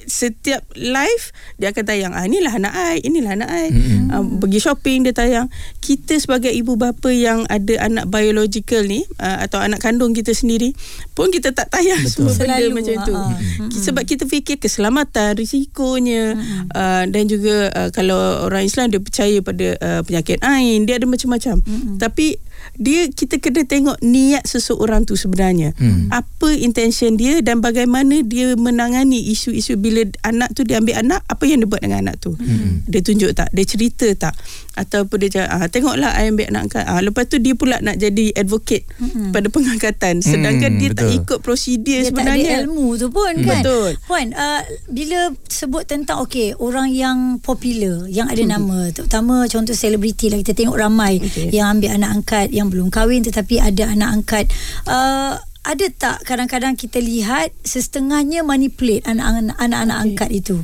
setiap 0.08 0.66
live 0.78 1.26
dia 1.62 1.70
akan 1.74 1.84
tayang 1.86 2.14
ah 2.14 2.26
inilah 2.26 2.54
anak 2.54 2.74
ai 2.74 2.98
inilah 3.02 3.38
anak 3.38 3.50
ai 3.50 3.68
mm-hmm. 3.70 4.08
uh, 4.12 4.24
pergi 4.42 4.60
shopping 4.62 5.06
dia 5.06 5.14
tayang 5.14 5.48
kita 5.82 6.18
sebagai 6.18 6.50
ibu 6.50 6.78
bapa 6.78 7.10
yang 7.10 7.46
ada 7.50 7.86
anak 7.86 8.10
biological 8.10 8.86
ni 8.86 9.06
uh, 9.22 9.44
atau 9.46 9.62
anak 9.62 9.82
kandung 9.82 10.14
kita 10.14 10.34
sendiri 10.34 10.74
pun 11.14 11.30
kita 11.30 11.54
tak 11.54 11.70
tayang 11.70 12.02
Betul. 12.02 12.30
semua 12.30 12.34
benda 12.38 12.56
Selalu, 12.58 12.74
macam 12.74 12.96
tu 13.06 13.16
uh-huh. 13.16 13.70
sebab 13.72 14.04
kita 14.06 14.24
fikir 14.26 14.58
keselamatan 14.62 15.38
risikonya 15.38 16.38
uh-huh. 16.38 16.64
uh, 16.74 17.04
dan 17.10 17.24
juga 17.30 17.70
uh, 17.74 17.90
kalau 17.90 18.48
orang 18.48 18.66
Islam 18.66 18.90
dia 18.92 19.02
percaya 19.02 19.38
pada 19.42 19.68
uh, 19.80 20.02
penyakit 20.06 20.42
ain 20.42 20.86
dia 20.86 20.98
ada 20.98 21.08
macam-macam 21.08 21.62
uh-huh. 21.62 21.98
tapi 21.98 22.38
dia 22.80 23.12
kita 23.12 23.38
kena 23.38 23.68
tengok 23.68 24.00
niat 24.02 24.48
seseorang 24.48 25.04
tu 25.04 25.20
sebenarnya 25.20 25.76
hmm. 25.76 26.10
apa 26.10 26.50
intention 26.56 27.20
dia 27.20 27.44
dan 27.44 27.60
bagaimana 27.60 28.24
dia 28.24 28.56
menangani 28.56 29.20
isu-isu 29.30 29.76
bila 29.76 30.08
anak 30.24 30.56
tu 30.56 30.64
dia 30.64 30.80
ambil 30.80 31.04
anak 31.04 31.22
apa 31.28 31.44
yang 31.46 31.62
dia 31.62 31.70
buat 31.70 31.82
dengan 31.84 32.08
anak 32.08 32.24
tu 32.24 32.34
hmm. 32.34 32.88
dia 32.88 33.02
tunjuk 33.04 33.32
tak 33.36 33.52
dia 33.52 33.66
cerita 33.68 34.08
tak 34.16 34.34
ataupun 34.80 35.18
dia 35.28 35.30
cakap 35.42 35.50
ah, 35.52 35.68
tengoklah 35.68 36.12
I 36.16 36.32
ambil 36.32 36.48
anak 36.48 36.62
angkat 36.72 36.86
ah, 36.88 37.02
lepas 37.04 37.28
tu 37.28 37.38
dia 37.44 37.54
pula 37.54 37.78
nak 37.84 38.00
jadi 38.00 38.32
advocate 38.40 38.88
hmm. 38.98 39.36
pada 39.36 39.48
pengangkatan 39.52 40.24
sedangkan 40.24 40.72
hmm, 40.74 40.80
dia 40.80 40.90
betul. 40.90 41.00
tak 41.00 41.08
ikut 41.12 41.40
prosedur 41.44 41.80
dia 41.82 42.00
sebenarnya 42.06 42.38
dia 42.38 42.46
tak 42.46 42.60
ada 42.62 42.66
ilmu 42.70 42.88
tu 42.96 43.08
pun 43.10 43.34
kan 43.42 43.64
betul 43.64 43.90
puan 44.06 44.28
uh, 44.38 44.62
bila 44.88 45.34
sebut 45.50 45.84
tentang 45.90 46.24
okey 46.24 46.56
orang 46.62 46.94
yang 46.94 47.42
popular 47.42 48.06
yang 48.08 48.30
ada 48.30 48.44
hmm. 48.44 48.52
nama 48.52 48.80
terutama 48.94 49.50
contoh 49.50 49.74
selebriti 49.74 50.30
lah 50.30 50.38
kita 50.40 50.54
tengok 50.54 50.78
ramai 50.78 51.18
okay. 51.20 51.50
yang 51.50 51.78
ambil 51.78 51.98
anak 51.98 52.10
angkat 52.22 52.48
yang 52.52 52.68
belum 52.68 52.92
kahwin 52.92 53.24
tetapi 53.24 53.64
ada 53.64 53.90
anak 53.90 54.10
angkat 54.22 54.46
uh, 54.86 55.40
ada 55.62 55.86
tak 55.94 56.26
kadang-kadang 56.26 56.74
kita 56.74 56.98
lihat 56.98 57.54
setengahnya 57.62 58.42
manipulate 58.42 59.06
anak-anak 59.06 59.54
anak-anak 59.62 59.98
okay. 59.98 60.06
angkat 60.10 60.30
itu 60.34 60.56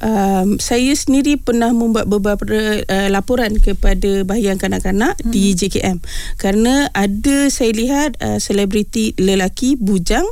um, 0.00 0.56
saya 0.58 0.92
sendiri 0.96 1.36
pernah 1.36 1.70
membuat 1.70 2.08
beberapa 2.08 2.44
uh, 2.88 3.08
laporan 3.12 3.56
kepada 3.60 4.24
bahagian 4.24 4.56
kanak-kanak 4.56 5.16
hmm. 5.20 5.30
di 5.30 5.54
JKM 5.54 5.98
kerana 6.40 6.88
ada 6.96 7.48
saya 7.52 7.72
lihat 7.76 8.16
uh, 8.20 8.40
selebriti 8.40 9.14
lelaki 9.20 9.76
bujang 9.76 10.24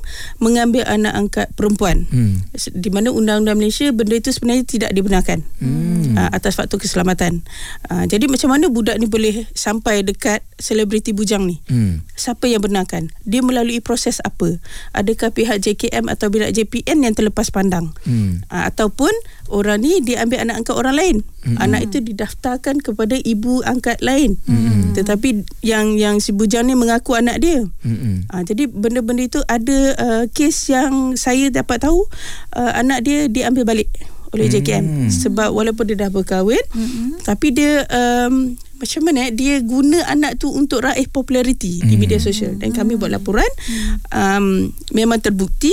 mengambil 0.43 0.85
anak 0.89 1.15
angkat 1.15 1.47
perempuan 1.55 2.09
hmm. 2.09 2.49
di 2.75 2.89
mana 2.93 3.13
undang-undang 3.13 3.61
Malaysia 3.61 3.89
benda 3.93 4.17
itu 4.17 4.33
sebenarnya 4.33 4.65
tidak 4.65 4.91
dibenarkan 4.93 5.45
hmm. 5.61 6.17
uh, 6.17 6.31
atas 6.33 6.57
faktor 6.57 6.81
keselamatan 6.81 7.45
uh, 7.93 8.05
jadi 8.09 8.27
macam 8.27 8.53
mana 8.53 8.73
budak 8.73 8.97
ni 8.97 9.07
boleh 9.07 9.45
sampai 9.53 10.03
dekat 10.03 10.45
selebriti 10.59 11.15
bujang 11.15 11.47
ni 11.47 11.61
hmm. 11.69 12.05
siapa 12.17 12.51
yang 12.51 12.65
benarkan 12.65 13.13
dia 13.23 13.45
melalui 13.45 13.79
proses 13.79 14.19
apa 14.25 14.59
adakah 14.97 15.31
pihak 15.31 15.63
JKM 15.63 16.11
atau 16.11 16.33
pihak 16.33 16.51
JPN 16.51 17.07
yang 17.07 17.15
terlepas 17.15 17.53
pandang 17.53 17.95
hmm. 18.05 18.49
uh, 18.51 18.65
ataupun 18.69 19.11
orang 19.49 19.83
ni 19.83 20.01
dia 20.05 20.23
ambil 20.25 20.45
anak 20.45 20.65
angkat 20.65 20.77
orang 20.77 20.95
lain 20.97 21.17
hmm. 21.45 21.57
anak 21.59 21.81
itu 21.89 21.99
didaftarkan 22.05 22.81
kepada 22.81 23.17
ibu 23.19 23.65
angkat 23.65 23.99
lain 24.05 24.37
hmm. 24.47 24.95
tetapi 24.95 25.45
yang 25.65 25.97
yang 25.97 26.21
si 26.23 26.31
bujang 26.33 26.69
ni 26.69 26.77
mengaku 26.77 27.17
anak 27.17 27.41
dia 27.41 27.65
hmm. 27.65 28.29
uh, 28.31 28.43
jadi 28.45 28.69
benda-benda 28.69 29.25
itu 29.25 29.41
ada 29.49 29.79
uh, 29.99 30.25
kes 30.31 30.73
yang 30.73 31.17
saya 31.17 31.49
dapat 31.49 31.83
tahu 31.83 32.07
uh, 32.55 32.73
anak 32.77 33.05
dia 33.05 33.27
diambil 33.27 33.65
balik 33.65 33.89
oleh 34.37 34.47
JKM 34.49 34.85
hmm. 34.85 35.09
sebab 35.09 35.57
walaupun 35.57 35.89
dia 35.89 35.97
dah 36.05 36.11
berkahwin 36.13 36.61
hmm. 36.73 37.25
tapi 37.25 37.57
dia 37.57 37.89
um, 37.89 38.57
macam 38.79 39.01
mana 39.03 39.27
eh, 39.27 39.33
dia 39.35 39.59
guna 39.65 40.07
anak 40.07 40.39
tu 40.39 40.53
untuk 40.55 40.87
raih 40.87 41.09
populariti 41.11 41.83
hmm. 41.83 41.89
di 41.89 41.95
media 41.99 42.21
sosial 42.21 42.55
dan 42.61 42.71
kami 42.71 42.95
buat 42.95 43.11
laporan 43.11 43.49
hmm. 43.49 44.13
um, 44.13 44.47
memang 44.93 45.19
terbukti 45.19 45.73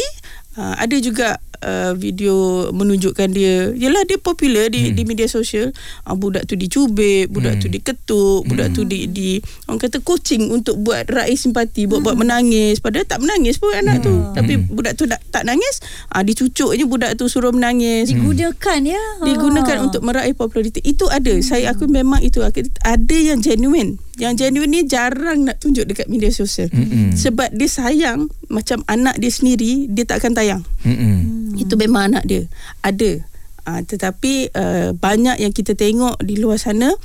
uh, 0.59 0.75
ada 0.79 0.95
juga 0.99 1.37
uh, 1.61 1.93
video 1.95 2.67
menunjukkan 2.71 3.29
dia 3.31 3.71
yalah 3.75 4.03
dia 4.07 4.19
popular 4.19 4.69
di 4.71 4.91
hmm. 4.91 4.95
di 4.95 5.03
media 5.07 5.27
sosial 5.29 5.71
uh, 6.07 6.15
budak 6.15 6.47
tu 6.49 6.57
dicubit 6.57 7.29
budak 7.29 7.59
hmm. 7.59 7.61
tu 7.61 7.67
diketuk 7.71 8.41
budak 8.47 8.71
hmm. 8.71 8.75
tu 8.75 8.81
di 8.87 8.99
di 9.09 9.29
orang 9.69 9.79
kata 9.81 10.01
coaching 10.01 10.51
untuk 10.51 10.79
buat 10.81 11.07
raih 11.09 11.37
simpati 11.37 11.85
buat 11.85 12.01
hmm. 12.01 12.07
buat 12.07 12.17
menangis 12.17 12.81
padahal 12.81 13.05
tak 13.07 13.19
menangis 13.21 13.57
pun 13.57 13.71
anak 13.73 14.01
hmm. 14.01 14.05
tu 14.05 14.13
tapi 14.33 14.53
hmm. 14.59 14.65
budak 14.71 14.93
tu 14.97 15.03
tak, 15.09 15.21
tak 15.29 15.43
nangis 15.47 15.81
uh, 16.13 16.23
dicucuk 16.23 16.73
je 16.75 16.83
budak 16.87 17.17
tu 17.17 17.27
suruh 17.27 17.53
menangis 17.53 18.11
digunakan 18.11 18.79
ya 18.81 19.03
digunakan 19.23 19.77
untuk 19.81 20.01
meraih 20.05 20.33
populariti 20.37 20.81
itu 20.85 21.09
ada 21.09 21.33
hmm. 21.33 21.43
saya 21.43 21.73
aku 21.73 21.89
memang 21.89 22.21
itu 22.21 22.41
ada 22.41 23.17
yang 23.17 23.41
genuine 23.41 23.97
yang 24.15 24.33
genuine 24.39 24.71
ni 24.71 24.81
jarang 24.87 25.47
nak 25.47 25.59
tunjuk 25.59 25.83
dekat 25.83 26.07
media 26.07 26.31
sosial 26.31 26.71
mm-hmm. 26.71 27.15
sebab 27.19 27.51
dia 27.51 27.69
sayang 27.69 28.31
macam 28.47 28.79
anak 28.87 29.19
dia 29.19 29.31
sendiri 29.31 29.91
dia 29.91 30.07
tak 30.07 30.23
akan 30.23 30.33
tayang 30.35 30.63
mm-hmm. 30.87 31.59
itu 31.59 31.73
memang 31.75 32.15
anak 32.15 32.23
dia 32.23 32.43
ada 32.79 33.19
uh, 33.67 33.81
tetapi 33.83 34.55
uh, 34.55 34.89
banyak 34.95 35.43
yang 35.43 35.51
kita 35.51 35.75
tengok 35.75 36.15
di 36.23 36.39
luar 36.39 36.55
sana 36.55 36.95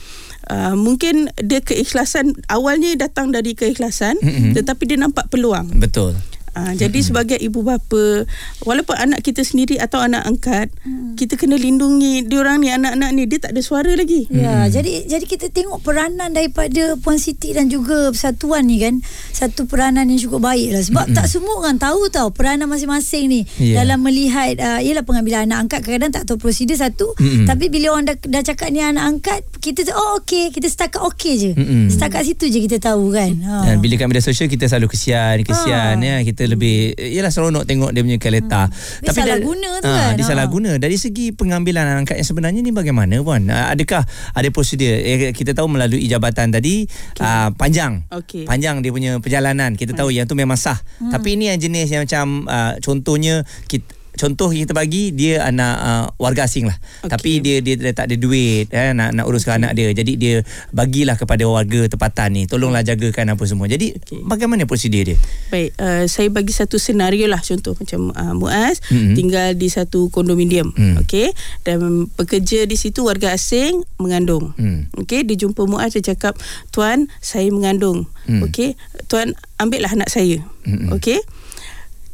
uh, 0.51 0.75
mungkin 0.79 1.35
dia 1.43 1.59
keikhlasan 1.59 2.39
awalnya 2.47 2.95
datang 2.95 3.35
dari 3.35 3.59
keikhlasan 3.59 4.15
mm-hmm. 4.23 4.55
tetapi 4.55 4.83
dia 4.87 4.99
nampak 5.01 5.27
peluang 5.29 5.67
betul 5.83 6.15
Ha, 6.51 6.75
jadi 6.75 6.99
sebagai 6.99 7.39
ibu 7.39 7.63
bapa 7.63 8.27
walaupun 8.67 8.99
anak 8.99 9.23
kita 9.23 9.47
sendiri 9.47 9.79
atau 9.79 10.03
anak 10.03 10.27
angkat 10.27 10.67
hmm. 10.83 11.10
Kita 11.17 11.35
kena 11.39 11.57
lindungi 11.57 12.27
diorang 12.27 12.63
ni 12.63 12.69
anak-anak 12.71 13.11
ni 13.15 13.23
dia 13.27 13.39
tak 13.43 13.57
ada 13.57 13.63
suara 13.63 13.93
lagi. 13.95 14.27
Ya, 14.31 14.67
hmm. 14.67 14.71
jadi 14.73 14.93
jadi 15.07 15.25
kita 15.25 15.47
tengok 15.51 15.83
peranan 15.83 16.31
daripada 16.33 16.95
Puan 17.01 17.19
Siti 17.19 17.53
dan 17.55 17.71
juga 17.71 18.11
persatuan 18.11 18.67
ni 18.67 18.83
kan 18.83 18.99
satu 19.35 19.65
peranan 19.67 20.07
yang 20.11 20.21
cukup 20.21 20.47
baik 20.51 20.75
lah 20.75 20.83
sebab 20.85 21.07
hmm. 21.11 21.17
tak 21.17 21.27
semua 21.27 21.55
orang 21.61 21.77
tahu 21.81 22.13
tau 22.13 22.29
peranan 22.31 22.69
masing-masing 22.71 23.25
ni 23.31 23.41
yeah. 23.59 23.83
dalam 23.83 24.01
melihat 24.05 24.57
uh, 24.61 24.81
ialah 24.81 25.03
pengambilan 25.03 25.49
anak 25.49 25.69
angkat 25.69 25.81
kadang-kadang 25.85 26.13
tak 26.13 26.25
tahu 26.29 26.37
prosedur 26.39 26.77
satu 26.77 27.13
hmm. 27.19 27.49
tapi 27.49 27.73
bila 27.73 27.97
orang 27.97 28.07
dah, 28.09 28.17
dah 28.21 28.43
cakap 28.45 28.69
ni 28.71 28.81
anak 28.81 29.05
angkat 29.05 29.41
kita 29.61 29.85
oh 29.93 30.21
okey 30.23 30.55
kita 30.55 30.67
setakat 30.71 31.01
okey 31.13 31.33
je. 31.37 31.51
Hmm. 31.53 31.89
Setakat 31.93 32.25
situ 32.25 32.49
je 32.49 32.59
kita 32.65 32.81
tahu 32.81 33.13
kan. 33.13 33.33
Ha. 33.45 33.57
Dan 33.69 33.77
bila 33.85 34.01
kat 34.01 34.07
media 34.09 34.25
sosial 34.25 34.49
kita 34.49 34.71
selalu 34.71 34.89
kesian 34.89 35.37
kesian 35.45 36.01
ha. 36.01 36.05
ya 36.05 36.17
kita 36.25 36.49
lebih 36.49 36.97
yalah 36.97 37.29
seronok 37.29 37.69
tengok 37.69 37.91
dia 37.93 38.01
punya 38.01 38.19
kereta. 38.23 38.63
Hmm. 38.69 39.05
Tapi 39.05 39.19
salah 39.21 39.39
guna 39.43 39.71
tu 39.83 39.91
ha, 39.91 39.97
kan. 39.97 40.13
Dia 40.17 40.25
ha. 40.25 40.31
salah 40.31 40.47
guna. 40.47 40.71
Dari 40.79 40.97
segi 40.97 41.10
pengambilan 41.37 41.85
anak 41.85 42.09
angkat 42.09 42.17
yang 42.23 42.29
sebenarnya 42.29 42.61
ni 42.65 42.73
bagaimana 42.73 43.21
puan? 43.21 43.47
Adakah 43.51 44.03
ada 44.35 44.49
prosedur? 44.49 44.89
Eh, 44.89 45.37
kita 45.37 45.53
tahu 45.53 45.69
melalui 45.69 46.09
jabatan 46.09 46.49
tadi 46.49 46.89
okay. 46.89 47.23
uh, 47.23 47.53
panjang. 47.55 48.09
Okay. 48.09 48.49
Panjang 48.49 48.81
dia 48.81 48.91
punya 48.91 49.21
perjalanan. 49.21 49.77
Kita 49.77 49.93
tahu 49.93 50.11
yang 50.11 50.25
tu 50.25 50.35
memang 50.35 50.57
sah. 50.57 50.81
Hmm. 50.99 51.13
Tapi 51.13 51.37
ini 51.37 51.53
yang 51.53 51.59
jenis 51.61 51.89
yang 51.93 52.03
macam 52.09 52.49
uh, 52.49 52.81
contohnya 52.81 53.45
kita 53.69 54.00
contoh 54.21 54.53
yang 54.53 54.69
kita 54.69 54.77
bagi 54.77 55.17
dia 55.17 55.49
anak 55.49 55.77
uh, 55.81 56.05
warga 56.21 56.45
asing 56.45 56.69
lah 56.69 56.77
okay. 57.01 57.09
tapi 57.09 57.31
dia, 57.41 57.65
dia 57.65 57.81
dia 57.81 57.97
tak 57.97 58.13
ada 58.13 58.21
duit 58.21 58.69
eh, 58.69 58.93
nak 58.93 59.17
nak 59.17 59.25
uruskan 59.25 59.57
okay. 59.57 59.61
anak 59.65 59.73
dia 59.73 59.89
jadi 59.97 60.13
dia 60.21 60.35
bagilah 60.77 61.17
kepada 61.17 61.49
warga 61.49 61.89
tempatan 61.89 62.29
ni 62.37 62.43
tolonglah 62.45 62.85
jagakan 62.85 63.33
apa 63.33 63.45
semua 63.49 63.65
jadi 63.65 63.97
okay. 63.97 64.21
bagaimana 64.29 64.69
prosedur 64.69 65.09
dia 65.09 65.17
baik 65.49 65.73
uh, 65.81 66.05
saya 66.05 66.29
bagi 66.29 66.53
satu 66.53 66.77
senario 66.77 67.25
lah 67.33 67.41
contoh 67.41 67.73
macam 67.73 68.13
uh, 68.13 68.35
Muaz 68.37 68.85
mm-hmm. 68.93 69.17
tinggal 69.17 69.49
di 69.57 69.73
satu 69.73 70.13
kondominium 70.13 70.77
mm. 70.77 71.01
okey 71.09 71.33
dan 71.65 72.05
bekerja 72.21 72.69
di 72.69 72.77
situ 72.77 73.09
warga 73.09 73.33
asing 73.33 73.81
mengandung 73.97 74.53
mm. 74.61 75.01
okey 75.01 75.25
dia 75.25 75.49
jumpa 75.49 75.65
Muaz 75.65 75.97
dia 75.97 76.13
cakap 76.13 76.37
tuan 76.69 77.09
saya 77.25 77.49
mengandung 77.49 78.05
mm. 78.29 78.45
okey 78.53 78.77
tuan 79.09 79.33
ambillah 79.57 79.97
anak 79.97 80.13
saya 80.13 80.45
mm-hmm. 80.69 80.93
okey 81.01 81.25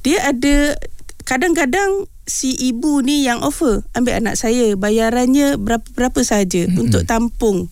dia 0.06 0.22
ada 0.22 0.78
kadang-kadang 1.26 2.06
si 2.22 2.54
ibu 2.54 3.02
ni 3.02 3.26
yang 3.26 3.42
offer 3.42 3.82
ambil 3.98 4.22
anak 4.22 4.38
saya 4.38 4.78
bayarannya 4.78 5.58
berapa 5.58 5.84
berapa 5.94 6.22
saja 6.22 6.70
mm-hmm. 6.70 6.82
untuk 6.86 7.02
tampung 7.02 7.66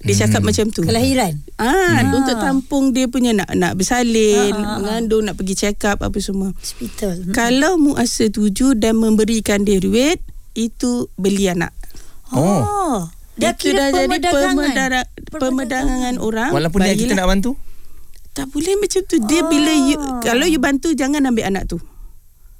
dia 0.00 0.24
cakap 0.24 0.40
mm. 0.40 0.46
macam 0.48 0.66
tu 0.72 0.80
kelahiran 0.86 1.34
ah 1.58 2.06
mm. 2.06 2.14
untuk 2.14 2.36
tampung 2.38 2.94
dia 2.94 3.10
punya 3.10 3.34
nak 3.34 3.50
nak 3.52 3.74
bersalin 3.74 4.54
ah, 4.54 4.58
ah, 4.58 4.66
ah. 4.66 4.76
mengandung 4.80 5.26
nak 5.26 5.34
pergi 5.36 5.54
check 5.58 5.82
up 5.90 6.00
apa 6.06 6.18
semua 6.22 6.54
hospital 6.54 7.18
mm. 7.20 7.34
kalau 7.34 7.76
muasa 7.76 8.30
setuju 8.30 8.78
dan 8.78 8.96
memberikan 8.96 9.66
dia 9.66 9.82
duit 9.82 10.22
itu 10.54 11.10
beli 11.18 11.50
anak 11.50 11.74
oh, 12.32 12.62
oh. 12.62 12.98
Dia 13.38 13.56
itu 13.56 13.72
kira 13.72 13.88
dah 13.88 14.04
jadi 14.04 14.20
pemedagangan, 14.20 15.06
pemedagangan 15.32 16.14
orang 16.22 16.50
walaupun 16.54 16.78
dia 16.86 16.94
kita 16.94 17.14
nak 17.18 17.26
bantu 17.30 17.58
tak 18.30 18.46
boleh 18.54 18.78
macam 18.78 19.02
tu 19.04 19.16
dia 19.26 19.42
oh. 19.42 19.50
bila 19.50 19.72
you, 19.74 19.96
kalau 20.22 20.46
you 20.46 20.62
bantu 20.62 20.94
jangan 20.94 21.26
ambil 21.26 21.50
anak 21.50 21.66
tu 21.66 21.82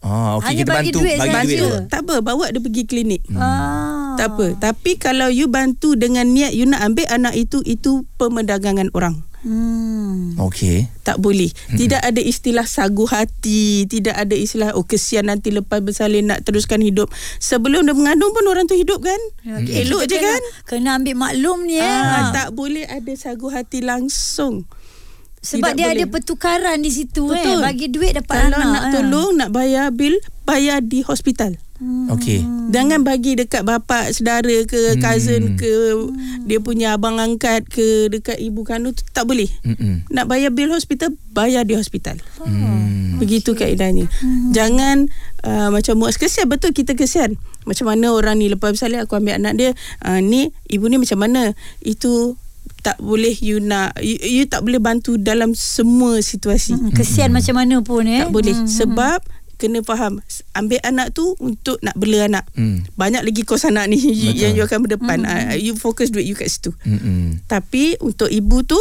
Ah, 0.00 0.40
okey 0.40 0.64
kita 0.64 0.72
bagi 0.72 0.90
bantu 0.90 0.98
duit 1.04 1.16
bagi 1.20 1.28
duit. 1.28 1.60
Bantu. 1.60 1.92
Tak 1.92 2.00
apa, 2.08 2.14
bawa 2.24 2.46
dia 2.48 2.60
pergi 2.64 2.82
klinik. 2.88 3.20
Hmm. 3.28 3.36
Ah. 3.36 4.16
Tak 4.16 4.28
apa. 4.36 4.46
Tapi 4.56 4.96
kalau 4.96 5.28
you 5.28 5.52
bantu 5.52 5.92
dengan 5.92 6.24
niat 6.24 6.56
you 6.56 6.64
nak 6.64 6.80
ambil 6.80 7.04
anak 7.12 7.36
itu 7.36 7.60
itu 7.68 8.08
pemerdagangan 8.16 8.88
orang. 8.96 9.20
Hmm. 9.40 10.36
Okey. 10.36 10.88
Tak 11.00 11.16
boleh. 11.16 11.48
Hmm. 11.48 11.76
Tidak 11.80 12.00
ada 12.00 12.20
istilah 12.20 12.68
sagu 12.68 13.08
hati, 13.08 13.88
tidak 13.88 14.12
ada 14.12 14.36
istilah 14.36 14.76
oh 14.76 14.84
kesian 14.84 15.32
nanti 15.32 15.48
lepas 15.48 15.80
bersalin 15.80 16.28
nak 16.28 16.44
teruskan 16.44 16.84
hidup. 16.84 17.08
Sebelum 17.40 17.88
dia 17.88 17.96
mengandung 17.96 18.36
pun 18.36 18.44
orang 18.48 18.68
tu 18.68 18.76
hidup 18.76 19.00
kan? 19.00 19.20
Okay. 19.44 19.88
Elok 19.88 20.04
je 20.08 20.16
kan? 20.16 20.42
Kena 20.68 21.00
ambil 21.00 21.16
maklum 21.16 21.64
ni 21.64 21.80
eh. 21.80 21.84
Ah, 21.84 22.32
tak 22.32 22.52
boleh 22.52 22.84
ada 22.84 23.12
sagu 23.16 23.48
hati 23.48 23.80
langsung. 23.80 24.68
Sebab 25.40 25.72
dia 25.72 25.88
boleh. 25.88 26.04
ada 26.04 26.04
pertukaran 26.12 26.78
di 26.84 26.92
situ 26.92 27.32
eh. 27.32 27.40
Betul. 27.40 27.56
eh 27.56 27.64
bagi 27.64 27.86
duit 27.88 28.12
dapat 28.12 28.52
Kalau 28.52 28.60
anak. 28.60 28.72
nak 28.76 28.84
eh. 28.84 28.92
tolong 28.92 29.30
nak 29.40 29.50
bayar 29.56 29.88
bil 29.88 30.20
bayar 30.44 30.84
di 30.84 31.00
hospital. 31.00 31.56
Hmm. 31.80 32.12
Okey. 32.12 32.44
Jangan 32.68 33.00
bagi 33.00 33.40
dekat 33.40 33.64
bapa 33.64 34.12
saudara 34.12 34.52
ke 34.68 34.76
hmm. 34.76 35.00
cousin 35.00 35.56
ke 35.56 35.72
hmm. 35.96 36.44
dia 36.44 36.60
punya 36.60 36.92
abang 36.92 37.16
angkat 37.16 37.64
ke 37.72 38.12
dekat 38.12 38.36
ibu 38.36 38.68
kandung 38.68 38.92
tak 39.16 39.24
boleh. 39.24 39.48
Hmm. 39.64 40.04
Nak 40.12 40.28
bayar 40.28 40.52
bil 40.52 40.68
hospital 40.76 41.16
bayar 41.32 41.64
di 41.64 41.72
hospital. 41.72 42.20
Hmm. 42.36 43.16
Begitu 43.16 43.56
okay. 43.56 43.72
kaedahnya. 43.72 44.12
Hmm. 44.20 44.52
Jangan 44.52 45.08
uh, 45.40 45.72
macam 45.72 45.96
muas 45.96 46.20
kesian 46.20 46.52
betul 46.52 46.76
kita 46.76 46.92
kesian. 46.92 47.40
Macam 47.64 47.88
mana 47.88 48.12
orang 48.12 48.36
ni 48.36 48.52
lepas 48.52 48.76
misalnya 48.76 49.08
aku 49.08 49.16
ambil 49.16 49.40
anak 49.40 49.56
dia 49.56 49.70
uh, 50.04 50.20
ni 50.20 50.52
ibu 50.68 50.84
ni 50.84 51.00
macam 51.00 51.16
mana? 51.16 51.56
Itu 51.80 52.36
tak 52.80 52.96
boleh 53.00 53.32
you 53.44 53.60
nak 53.60 53.96
you, 54.00 54.16
you 54.20 54.44
tak 54.48 54.64
boleh 54.64 54.80
bantu 54.80 55.20
dalam 55.20 55.52
semua 55.52 56.20
situasi. 56.24 56.76
Hmm, 56.76 56.92
kesian 56.96 57.30
hmm. 57.30 57.36
macam 57.36 57.54
mana 57.56 57.76
pun 57.84 58.04
eh. 58.08 58.24
Tak 58.24 58.32
boleh 58.32 58.56
hmm. 58.56 58.68
sebab 58.68 59.20
kena 59.60 59.84
faham 59.84 60.24
ambil 60.56 60.80
anak 60.80 61.12
tu 61.12 61.36
untuk 61.36 61.76
nak 61.84 61.92
bela 62.00 62.24
anak. 62.24 62.48
Hmm. 62.56 62.80
Banyak 62.96 63.20
lagi 63.20 63.44
kos 63.44 63.68
anak 63.68 63.92
ni 63.92 64.00
Betul. 64.08 64.40
yang 64.40 64.52
you 64.56 64.64
akan 64.64 64.80
berdepan. 64.88 65.20
Hmm. 65.22 65.52
Uh, 65.52 65.56
you 65.60 65.76
fokus 65.76 66.08
duit 66.08 66.24
you 66.24 66.32
kat 66.32 66.48
situ. 66.48 66.72
Hmm. 66.82 67.44
Tapi 67.44 68.00
untuk 68.00 68.32
ibu 68.32 68.64
tu 68.64 68.80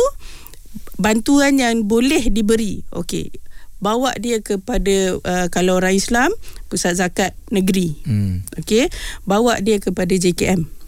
bantuan 0.95 1.59
yang 1.59 1.83
boleh 1.83 2.31
diberi. 2.31 2.87
Okey. 2.95 3.35
Bawa 3.79 4.11
dia 4.19 4.43
kepada 4.43 5.19
uh, 5.19 5.47
kalau 5.51 5.79
orang 5.79 5.95
Islam 5.95 6.31
pusat 6.71 6.95
zakat 6.95 7.35
negeri. 7.51 7.99
Hmm. 8.07 8.47
Okey. 8.63 8.87
Bawa 9.27 9.59
dia 9.59 9.83
kepada 9.83 10.15
JKM 10.15 10.78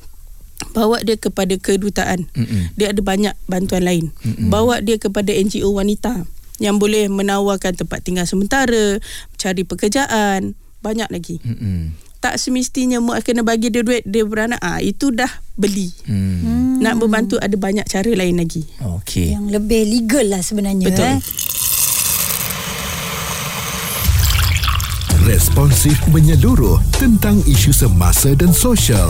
bawa 0.72 1.02
dia 1.02 1.18
kepada 1.18 1.58
kedutaan 1.58 2.30
Mm-mm. 2.38 2.72
dia 2.78 2.94
ada 2.94 3.02
banyak 3.04 3.36
bantuan 3.50 3.84
lain 3.84 4.14
Mm-mm. 4.24 4.48
bawa 4.54 4.80
dia 4.80 5.02
kepada 5.02 5.34
NGO 5.34 5.74
wanita 5.74 6.24
yang 6.62 6.78
boleh 6.78 7.10
menawarkan 7.10 7.74
tempat 7.74 8.06
tinggal 8.06 8.30
sementara, 8.30 9.02
cari 9.42 9.66
pekerjaan, 9.66 10.54
banyak 10.86 11.10
lagi. 11.10 11.42
Mm-mm. 11.42 11.98
Tak 12.22 12.38
semestinya 12.38 13.02
mak 13.02 13.26
kena 13.26 13.42
bagi 13.42 13.74
dia 13.74 13.82
duit 13.82 14.06
dia 14.06 14.22
beranak. 14.22 14.62
Ah 14.62 14.78
itu 14.78 15.10
dah 15.10 15.42
beli. 15.58 15.90
Hmm. 16.06 16.78
Nak 16.78 17.02
membantu 17.02 17.42
ada 17.42 17.58
banyak 17.58 17.82
cara 17.90 18.14
lain 18.14 18.38
lagi. 18.38 18.62
Okey. 18.78 19.34
Yang 19.34 19.58
lebih 19.58 19.82
legal 19.90 20.30
lah 20.30 20.46
sebenarnya. 20.46 20.86
Betul. 20.86 21.18
Eh. 21.18 21.20
Responsif 25.26 25.98
menyeluruh 26.14 26.78
tentang 26.94 27.42
isu 27.50 27.74
semasa 27.74 28.38
dan 28.38 28.54
sosial. 28.54 29.10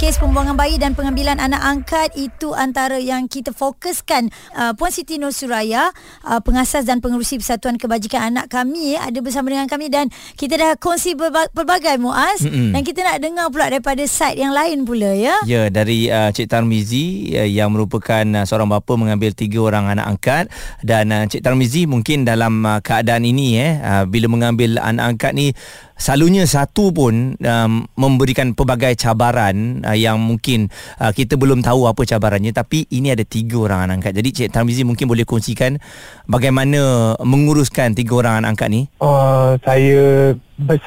Kes 0.00 0.16
pembuangan 0.16 0.56
bayi 0.56 0.80
dan 0.80 0.96
pengambilan 0.96 1.36
anak 1.36 1.60
angkat 1.60 2.16
itu 2.16 2.56
antara 2.56 2.96
yang 2.96 3.28
kita 3.28 3.52
fokuskan. 3.52 4.32
Uh, 4.56 4.72
Puan 4.72 4.88
Siti 4.88 5.20
Nur 5.20 5.28
Suraya, 5.28 5.92
uh, 6.24 6.40
pengasas 6.40 6.88
dan 6.88 7.04
pengerusi 7.04 7.36
Persatuan 7.36 7.76
Kebajikan 7.76 8.32
Anak 8.32 8.48
kami 8.48 8.96
eh, 8.96 9.00
ada 9.04 9.20
bersama 9.20 9.52
dengan 9.52 9.68
kami 9.68 9.92
dan 9.92 10.08
kita 10.40 10.56
dah 10.56 10.72
kongsi 10.80 11.12
berba- 11.12 11.52
pelbagai 11.52 12.00
Muaz 12.00 12.40
Mm-mm. 12.40 12.72
dan 12.72 12.80
kita 12.80 13.04
nak 13.04 13.20
dengar 13.20 13.52
pula 13.52 13.68
daripada 13.68 14.00
side 14.08 14.40
yang 14.40 14.56
lain 14.56 14.88
pula 14.88 15.12
ya. 15.12 15.36
Ya, 15.44 15.68
dari 15.68 16.08
uh, 16.08 16.32
Cik 16.32 16.48
Tarmizi 16.48 17.36
uh, 17.36 17.44
yang 17.44 17.68
merupakan 17.68 18.24
uh, 18.24 18.48
seorang 18.48 18.72
bapa 18.72 18.96
mengambil 18.96 19.36
tiga 19.36 19.60
orang 19.60 19.84
anak 19.84 20.16
angkat 20.16 20.44
dan 20.80 21.12
uh, 21.12 21.28
Cik 21.28 21.44
Tarmizi 21.44 21.84
mungkin 21.84 22.24
dalam 22.24 22.64
uh, 22.64 22.80
keadaan 22.80 23.28
ini 23.28 23.60
eh 23.60 23.76
uh, 23.84 24.08
bila 24.08 24.32
mengambil 24.32 24.80
anak 24.80 25.12
angkat 25.12 25.36
ni 25.36 25.52
selalunya 26.00 26.48
satu 26.48 26.88
pun 26.90 27.36
um, 27.36 27.72
memberikan 27.94 28.56
pelbagai 28.56 28.96
cabaran 28.96 29.84
uh, 29.84 29.92
yang 29.92 30.16
mungkin 30.16 30.72
uh, 30.96 31.12
kita 31.12 31.36
belum 31.36 31.60
tahu 31.60 31.84
apa 31.84 32.00
cabarannya 32.08 32.56
tapi 32.56 32.88
ini 32.88 33.12
ada 33.12 33.22
tiga 33.28 33.68
orang 33.68 33.84
anak 33.84 33.94
angkat. 34.00 34.12
Jadi 34.16 34.28
Cik 34.32 34.48
Tarmizi 34.56 34.82
mungkin 34.88 35.04
boleh 35.04 35.28
kongsikan 35.28 35.76
bagaimana 36.24 37.12
menguruskan 37.20 37.92
tiga 37.92 38.16
orang 38.16 38.40
anak 38.40 38.56
angkat 38.56 38.68
ni? 38.72 38.82
Uh, 38.96 39.60
saya 39.60 40.32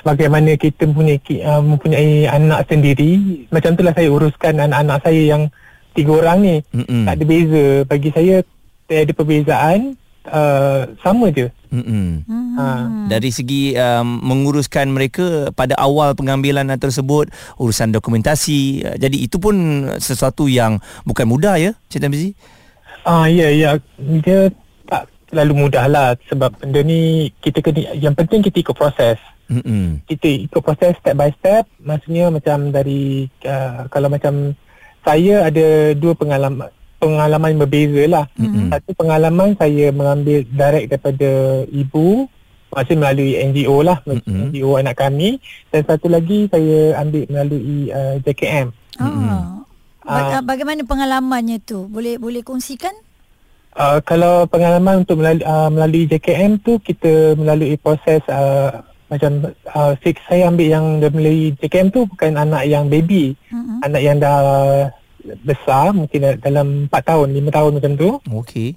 sebagaimana 0.02 0.58
kita 0.58 0.90
mempunyai, 0.90 1.22
ki- 1.22 1.46
uh, 1.46 1.62
mempunyai 1.62 2.26
anak 2.26 2.66
sendiri 2.66 3.46
macam 3.54 3.78
itulah 3.78 3.94
saya 3.94 4.10
uruskan 4.10 4.54
anak-anak 4.58 4.98
saya 5.06 5.22
yang 5.22 5.44
tiga 5.94 6.12
orang 6.26 6.38
ni 6.42 6.56
Mm-mm. 6.74 7.06
tak 7.06 7.22
ada 7.22 7.24
beza 7.30 7.66
bagi 7.86 8.10
saya 8.10 8.36
tak 8.90 9.06
ada 9.06 9.14
perbezaan 9.14 9.80
uh, 10.26 10.90
sama 11.06 11.30
je 11.30 11.50
Mm-mm. 11.74 12.26
Hmm. 12.26 12.43
Ha. 12.58 12.88
Dari 13.10 13.30
segi 13.30 13.74
um, 13.78 14.20
menguruskan 14.22 14.90
mereka 14.90 15.50
pada 15.54 15.78
awal 15.78 16.14
pengambilan 16.18 16.70
tersebut, 16.78 17.30
urusan 17.58 17.94
dokumentasi. 17.94 18.84
Uh, 18.84 18.96
Jadi 18.98 19.26
itu 19.26 19.38
pun 19.38 19.88
sesuatu 19.98 20.50
yang 20.50 20.82
bukan 21.06 21.26
mudah 21.28 21.58
ya, 21.58 21.72
Cik 21.90 22.02
Tamizi? 22.04 22.34
Ah 23.04 23.28
ya 23.28 23.52
ya 23.52 23.76
dia 24.00 24.48
tak 24.88 25.12
terlalu 25.28 25.68
mudah 25.68 25.86
lah 25.92 26.16
sebab 26.32 26.56
benda 26.56 26.80
ni 26.86 27.32
kita 27.44 27.60
kena 27.60 27.92
yang 28.00 28.16
penting 28.16 28.40
kita 28.40 28.64
ikut 28.64 28.76
proses 28.78 29.20
Mm-mm. 29.52 30.00
kita 30.08 30.48
ikut 30.48 30.62
proses 30.64 30.96
step 31.04 31.16
by 31.20 31.28
step 31.36 31.68
maksudnya 31.84 32.32
macam 32.32 32.72
dari 32.72 33.28
uh, 33.44 33.92
kalau 33.92 34.08
macam 34.08 34.56
saya 35.04 35.52
ada 35.52 35.92
dua 36.00 36.16
pengalaman 36.16 36.72
pengalaman 36.96 37.52
yang 37.52 37.62
berbeza 37.68 38.04
lah 38.08 38.26
Mm-mm. 38.40 38.72
satu 38.72 38.92
pengalaman 38.96 39.50
saya 39.60 39.92
mengambil 39.92 40.48
direct 40.48 40.88
daripada 40.96 41.32
ibu 41.68 42.32
maksudnya 42.74 43.00
melalui 43.00 43.32
NGO 43.40 43.78
lah 43.80 43.98
Mm-mm. 44.04 44.50
NGO 44.50 44.76
anak 44.76 44.98
kami 44.98 45.38
dan 45.70 45.82
satu 45.84 46.08
lagi 46.08 46.46
saya 46.48 46.98
ambil 46.98 47.24
melalui 47.28 47.88
uh, 47.90 48.18
JKM 48.20 48.68
Ah. 48.98 49.64
Ba- 50.04 50.36
Ah. 50.36 50.44
bagaimana 50.44 50.84
pengalamannya 50.84 51.58
tu? 51.60 51.88
Boleh 51.88 52.20
boleh 52.20 52.42
kongsikan? 52.42 52.92
Uh, 53.72 53.98
kalau 54.02 54.46
pengalaman 54.46 55.02
untuk 55.02 55.18
melalui, 55.18 55.42
uh, 55.42 55.66
melalui 55.68 56.06
JKM 56.06 56.60
tu 56.60 56.78
kita 56.78 57.34
melalui 57.34 57.74
proses 57.76 58.22
uh, 58.28 58.84
macam 59.08 59.50
uh, 59.72 59.94
six, 60.00 60.22
saya 60.24 60.46
ambil 60.46 60.68
yang 60.68 60.86
melalui 61.00 61.56
JKM 61.56 61.90
tu 61.90 62.06
bukan 62.06 62.36
anak 62.36 62.66
yang 62.66 62.86
baby, 62.86 63.34
Mm-mm. 63.48 63.82
anak 63.82 64.02
yang 64.02 64.18
dah 64.18 64.38
besar 65.40 65.90
mungkin 65.90 66.20
dalam 66.38 66.68
4 66.86 67.00
tahun, 67.02 67.28
5 67.32 67.48
tahun 67.50 67.72
macam 67.74 67.92
tu. 67.96 68.10
Okey. 68.36 68.76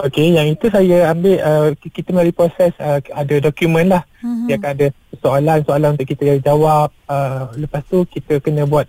Okey, 0.00 0.34
yang 0.34 0.48
itu 0.48 0.72
saya 0.72 1.12
ambil 1.12 1.36
uh, 1.44 1.68
kita 1.76 2.16
melalui 2.16 2.32
proses 2.32 2.72
uh, 2.80 2.98
ada 3.12 3.34
dokumen 3.44 3.92
lah. 3.92 4.02
Mhm. 4.24 4.46
Dia 4.48 4.54
akan 4.56 4.70
ada 4.72 4.86
soalan-soalan 5.20 5.90
untuk 5.94 6.08
kita 6.08 6.40
jawab. 6.40 6.88
Uh, 7.04 7.52
lepas 7.60 7.84
tu 7.86 8.02
kita 8.08 8.40
kena 8.40 8.64
buat 8.64 8.88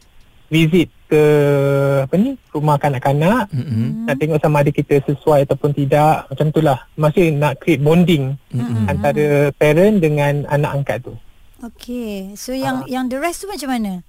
visit 0.54 0.88
ke 1.10 1.24
apa 2.06 2.14
ni 2.18 2.38
rumah 2.54 2.78
kanak-kanak 2.78 3.50
Mm-mm. 3.54 4.10
nak 4.10 4.18
tengok 4.18 4.42
sama 4.42 4.66
ada 4.66 4.74
kita 4.74 5.02
sesuai 5.06 5.46
ataupun 5.46 5.74
tidak 5.74 6.26
macam 6.30 6.46
itulah 6.50 6.78
masih 6.98 7.34
nak 7.34 7.58
create 7.62 7.82
bonding 7.82 8.34
Mm-mm. 8.54 8.86
antara 8.90 9.50
parent 9.58 10.02
dengan 10.02 10.46
anak 10.50 10.72
angkat 10.74 10.98
tu 11.06 11.14
Okey. 11.64 12.36
So 12.36 12.52
yang 12.52 12.84
yang 12.92 13.08
the 13.08 13.24
rest 13.24 13.40
tu 13.40 13.48
macam 13.48 13.72
mana? 13.72 14.04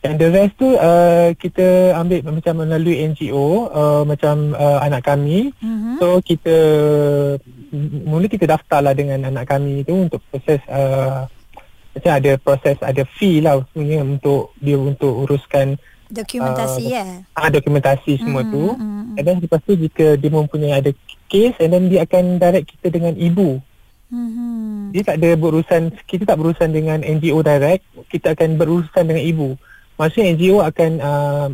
Yang 0.00 0.14
the 0.16 0.28
rest 0.28 0.54
tu 0.54 0.68
uh, 0.72 1.32
kita 1.34 1.96
ambil 1.96 2.20
macam 2.30 2.54
melalui 2.58 3.00
NGO 3.06 3.68
uh, 3.68 4.02
macam 4.02 4.52
uh, 4.52 4.78
anak 4.80 5.02
kami 5.02 5.50
Mhm. 5.58 5.98
so 5.98 6.20
kita 6.20 6.54
mula 8.06 8.26
kita 8.26 8.46
daftar 8.46 8.80
lah 8.80 8.94
dengan 8.94 9.26
anak 9.26 9.48
kami 9.48 9.82
tu 9.82 10.06
untuk 10.06 10.22
proses 10.28 10.62
uh, 10.68 11.26
macam 11.92 12.12
ada 12.12 12.30
proses 12.36 12.76
ada 12.78 13.02
fee 13.16 13.40
lah 13.40 13.58
sebenarnya 13.72 14.04
untuk 14.04 14.52
dia 14.56 14.76
untuk 14.76 15.26
uruskan 15.26 15.74
Dokumentasi 16.06 16.94
Ah, 16.94 17.02
ya. 17.02 17.06
ah, 17.34 17.50
dokumentasi 17.50 18.22
semua 18.22 18.46
Mhm, 18.46 18.52
tu 18.54 18.64
mhm, 18.78 19.18
and 19.18 19.24
then 19.26 19.36
lepas 19.42 19.58
tu 19.60 19.74
jika 19.74 20.14
dia 20.14 20.30
mempunyai 20.30 20.78
ada 20.78 20.94
case 21.26 21.58
and 21.58 21.74
then 21.74 21.90
dia 21.90 22.06
akan 22.06 22.38
direct 22.38 22.70
kita 22.70 22.94
dengan 22.94 23.18
ibu 23.18 23.58
mhm. 24.06 24.94
Dia 24.94 25.02
tak 25.02 25.18
ada 25.18 25.34
berurusan 25.34 25.90
kita 26.06 26.22
tak 26.24 26.38
berurusan 26.38 26.70
dengan 26.70 27.02
NGO 27.02 27.42
direct, 27.42 27.82
kita 28.06 28.32
akan 28.32 28.54
berurusan 28.54 29.02
dengan 29.02 29.24
ibu. 29.24 29.48
Maksudnya 29.96 30.36
NGO 30.36 30.60
akan 30.60 30.90
uh, 31.00 31.48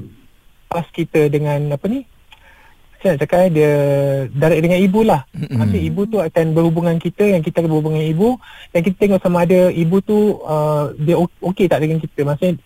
pas 0.67 0.87
kita 0.91 1.31
dengan 1.31 1.75
apa 1.75 1.87
ni? 1.87 2.07
Saya 3.03 3.19
nak 3.19 3.27
cakap 3.27 3.39
eh, 3.47 3.51
dia 3.51 3.73
direct 4.31 4.63
dengan 4.63 4.79
ibu 4.79 5.01
lah. 5.03 5.27
Mm-mm. 5.35 5.59
Maksudnya 5.59 5.83
ibu 5.91 6.01
tu 6.07 6.19
akan 6.23 6.45
berhubungan 6.55 6.97
kita 7.03 7.35
yang 7.35 7.43
kita 7.43 7.59
akan 7.59 7.71
berhubungan 7.75 8.03
ibu 8.07 8.39
dan 8.71 8.81
kita 8.87 8.95
tengok 8.95 9.21
sama 9.23 9.43
ada 9.43 9.75
ibu 9.75 9.99
tu 9.99 10.39
uh, 10.47 10.95
dia 10.95 11.19
okey 11.19 11.67
tak 11.67 11.83
dengan 11.83 11.99
kita. 11.99 12.23
Maksudnya 12.23 12.63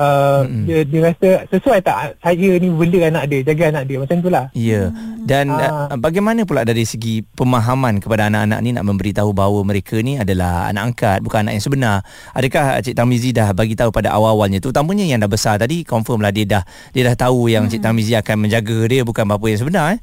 uh, 0.00 0.40
Mm-mm. 0.48 0.64
dia 0.64 0.78
dia 0.88 1.00
rasa 1.12 1.28
sesuai 1.52 1.84
tak 1.84 2.16
saya 2.16 2.50
ni 2.56 2.72
bela 2.72 3.12
anak 3.12 3.24
dia, 3.28 3.44
jaga 3.44 3.68
anak 3.68 3.84
dia 3.84 3.96
macam 4.00 4.16
tu 4.24 4.30
lah. 4.32 4.48
Ya. 4.56 4.88
Dan 5.20 5.52
Ah. 5.52 5.92
uh, 5.92 5.98
bagaimana 6.00 6.48
pula 6.48 6.64
dari 6.64 6.88
segi 6.88 7.20
pemahaman 7.36 8.00
kepada 8.00 8.32
anak-anak 8.32 8.58
ni 8.64 8.70
nak 8.72 8.88
memberitahu 8.88 9.36
bahawa 9.36 9.60
mereka 9.62 10.00
ni 10.00 10.16
adalah 10.16 10.72
anak 10.72 10.96
angkat 10.96 11.18
bukan 11.20 11.44
anak 11.44 11.60
yang 11.60 11.64
sebenar. 11.68 11.96
Adakah 12.32 12.80
Cik 12.80 12.96
Tamizi 12.96 13.36
dah 13.36 13.52
bagi 13.52 13.76
tahu 13.76 13.92
pada 13.92 14.16
awal-awalnya 14.16 14.64
terutamanya 14.64 15.04
yang 15.04 15.20
dah 15.20 15.28
besar 15.28 15.60
tadi 15.60 15.84
confirm 15.84 16.24
lah 16.24 16.32
dia 16.32 16.48
dah 16.48 16.62
dia 16.96 17.04
dah 17.04 17.14
tahu 17.14 17.52
yang 17.52 17.68
Cik 17.68 17.84
Tamizi 17.84 18.16
akan 18.16 18.48
menjaga 18.48 18.78
dia 18.88 19.04
bukan 19.04 19.28
bapa 19.28 19.44
yang 19.44 19.60
sebenar 19.60 19.86
eh. 19.94 20.00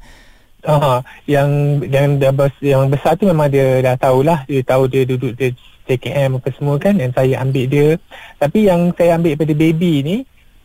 Ah, 0.66 1.06
yang 1.30 1.78
yang 1.86 2.18
dah 2.18 2.34
bes, 2.34 2.50
yang 2.58 2.90
besar 2.90 3.14
tu 3.14 3.30
memang 3.30 3.46
dia 3.46 3.78
dah 3.78 3.94
tahulah 3.94 4.42
dia 4.50 4.58
tahu 4.66 4.90
dia 4.90 5.06
duduk 5.06 5.38
dia 5.38 5.54
JKM 5.88 6.36
apa 6.36 6.48
semua 6.52 6.76
kan 6.76 6.94
dan 6.94 7.10
saya 7.10 7.40
ambil 7.40 7.64
dia 7.64 7.88
tapi 8.36 8.68
yang 8.68 8.92
saya 8.92 9.16
ambil 9.16 9.32
daripada 9.32 9.54
baby 9.54 9.92
ni 10.00 10.16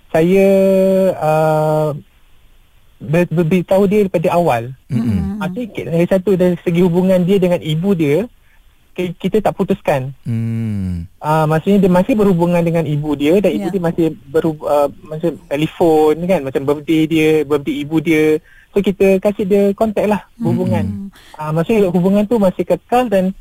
saya 0.10 0.48
uh, 1.16 1.90
ber, 3.00 3.26
beritahu 3.26 3.84
dia 3.86 4.04
daripada 4.04 4.28
awal 4.32 4.76
maksudnya 5.40 5.90
dari 5.90 6.06
satu 6.06 6.30
dari 6.34 6.56
segi 6.60 6.82
hubungan 6.82 7.20
dia 7.22 7.38
dengan 7.38 7.60
ibu 7.60 7.92
dia 7.92 8.28
ki- 8.94 9.18
kita 9.18 9.42
tak 9.42 9.56
putuskan 9.56 10.14
Hmm. 10.24 11.08
Ah, 11.18 11.44
maksudnya 11.44 11.80
dia 11.80 11.92
masih 11.92 12.14
berhubungan 12.14 12.60
dengan 12.60 12.84
ibu 12.84 13.16
dia 13.16 13.40
dan 13.40 13.52
ibu 13.52 13.66
Ya. 13.66 13.72
dia 13.72 13.82
masih 13.82 14.06
berhub, 14.28 14.60
uh, 14.62 14.86
macam 15.02 15.34
telefon 15.48 16.16
kan 16.22 16.40
macam 16.44 16.62
birthday 16.62 17.02
dia, 17.04 17.30
birthday 17.42 17.76
ibu 17.80 17.98
dia. 17.98 18.26
So 18.70 18.80
kita 18.80 19.18
kasih 19.18 19.46
dia 19.46 19.64
kontak 19.74 20.06
lah 20.06 20.28
hubungan. 20.38 21.10
Ah, 21.34 21.50
maksudnya 21.50 21.90
hubungan 21.90 22.24
tu 22.24 22.38
masih 22.38 22.64
kekal 22.64 23.08
dan 23.08 23.32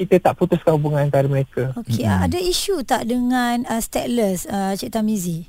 kita 0.00 0.16
tak 0.16 0.40
putuskan 0.40 0.80
hubungan 0.80 1.04
antara 1.04 1.28
mereka. 1.28 1.76
Okey, 1.76 2.08
mm-hmm. 2.08 2.24
ada 2.24 2.38
isu 2.40 2.80
tak 2.88 3.04
dengan 3.04 3.68
uh, 3.68 3.84
stateless 3.84 4.48
uh, 4.48 4.72
Cik 4.72 4.96
Tamizi? 4.96 5.44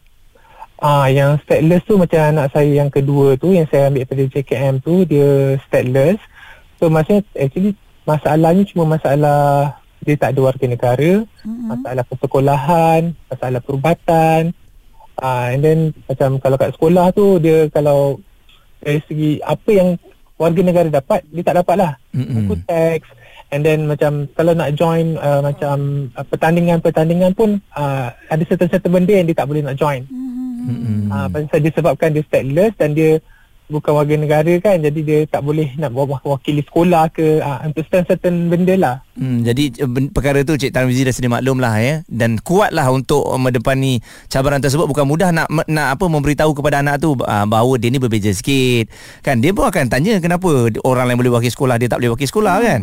Ah, 0.83 1.07
yang 1.07 1.39
stateless 1.47 1.87
tu 1.87 1.95
macam 1.95 2.19
anak 2.19 2.51
saya 2.51 2.83
yang 2.83 2.91
kedua 2.91 3.39
tu 3.39 3.55
yang 3.55 3.63
saya 3.71 3.87
ambil 3.87 4.03
daripada 4.03 4.23
JKM 4.27 4.75
tu 4.83 5.07
dia 5.07 5.55
stateless. 5.63 6.19
So 6.83 6.91
maksudnya 6.91 7.23
actually 7.39 7.79
masalahnya 8.03 8.67
cuma 8.67 8.99
masalah 8.99 9.39
dia 10.03 10.17
tak 10.19 10.35
ada 10.35 10.39
warga 10.43 10.65
negara, 10.67 11.11
Mm-hmm. 11.41 11.67
masalah 11.73 12.03
persekolahan, 12.05 13.01
masalah 13.31 13.59
perubatan. 13.63 14.41
Ah 15.15 15.47
and 15.55 15.63
then 15.63 15.79
macam 16.11 16.43
kalau 16.43 16.59
kat 16.59 16.75
sekolah 16.75 17.15
tu 17.15 17.39
dia 17.39 17.71
kalau 17.71 18.19
dari 18.83 18.99
segi 19.07 19.39
apa 19.45 19.69
yang 19.71 19.95
warga 20.35 20.61
negara 20.65 20.89
dapat 20.91 21.23
dia 21.31 21.43
tak 21.45 21.63
dapat 21.63 21.75
lah. 21.79 21.91
Mm-mm. 22.11 22.51
Buku 22.51 22.59
teks 22.67 23.20
and 23.51 23.61
then 23.67 23.85
macam 23.85 24.25
kalau 24.33 24.55
nak 24.55 24.73
join 24.79 25.19
uh, 25.19 25.43
macam 25.43 26.07
uh, 26.15 26.25
pertandingan-pertandingan 26.25 27.35
pun 27.35 27.59
uh, 27.75 28.09
ada 28.31 28.43
certain-certain 28.47 28.91
benda 28.91 29.13
yang 29.13 29.27
dia 29.27 29.37
tak 29.37 29.47
boleh 29.51 29.63
nak 29.63 29.77
join. 29.77 30.03
Mm-hmm. 30.07 30.49
Hmm. 30.61 31.09
Uh, 31.09 31.27
pasal 31.27 31.59
disebabkan 31.61 32.15
dia 32.15 32.23
stateless 32.25 32.71
dan 32.79 32.93
dia 32.95 33.19
bukan 33.71 33.95
warga 33.95 34.15
negara 34.19 34.53
kan 34.59 34.83
jadi 34.83 34.99
dia 34.99 35.19
tak 35.31 35.47
boleh 35.47 35.71
nak 35.79 35.95
wakili 36.27 36.59
sekolah 36.59 37.07
ke 37.15 37.39
uh, 37.39 37.63
untuk 37.63 37.87
certain 37.87 38.51
benda 38.51 38.75
lah 38.75 38.97
Hmm, 39.11 39.45
jadi 39.45 39.69
eh, 39.75 39.89
perkara 40.09 40.41
tu 40.41 40.57
Cik 40.57 40.73
Tarmizi 40.73 41.05
dah 41.05 41.13
sedia 41.13 41.29
maklum 41.29 41.61
lah 41.61 41.77
ya 41.77 42.01
dan 42.09 42.41
kuatlah 42.41 42.89
untuk 42.89 43.21
mendepani 43.37 44.01
cabaran 44.31 44.57
tersebut 44.57 44.89
bukan 44.89 45.05
mudah 45.05 45.29
nak 45.35 45.45
nak 45.69 45.93
apa 45.93 46.05
memberitahu 46.09 46.57
kepada 46.57 46.81
anak 46.81 46.97
tu 47.03 47.13
uh, 47.13 47.45
bahawa 47.45 47.77
dia 47.77 47.93
ni 47.93 48.01
berbeza 48.01 48.33
sikit 48.33 48.89
kan 49.21 49.37
dia 49.43 49.53
pun 49.53 49.67
akan 49.67 49.93
tanya 49.93 50.17
kenapa 50.17 50.73
orang 50.81 51.05
lain 51.11 51.19
boleh 51.21 51.33
wakil 51.37 51.53
sekolah 51.53 51.77
dia 51.77 51.91
tak 51.91 52.01
boleh 52.01 52.17
wakil 52.17 52.27
sekolah 52.27 52.55
kan 52.65 52.81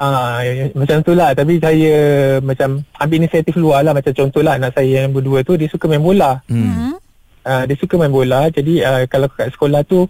Ah, 0.00 0.40
ya, 0.40 0.52
ya, 0.56 0.64
macam 0.72 1.04
tu 1.04 1.12
lah 1.12 1.36
Tapi 1.36 1.60
saya 1.60 1.92
macam 2.40 2.80
ambil 2.96 3.20
inisiatif 3.20 3.52
luar 3.60 3.84
lah 3.84 3.92
Macam 3.92 4.16
contoh 4.16 4.40
lah 4.40 4.56
anak 4.56 4.72
saya 4.72 5.04
yang 5.04 5.12
berdua 5.12 5.44
tu 5.44 5.60
Dia 5.60 5.68
suka 5.68 5.92
main 5.92 6.00
bola 6.00 6.40
hmm. 6.48 6.96
uh, 7.44 7.62
Dia 7.68 7.76
suka 7.76 8.00
main 8.00 8.08
bola 8.08 8.48
Jadi 8.48 8.80
uh, 8.80 9.04
kalau 9.12 9.28
kat 9.28 9.52
sekolah 9.52 9.84
tu 9.84 10.08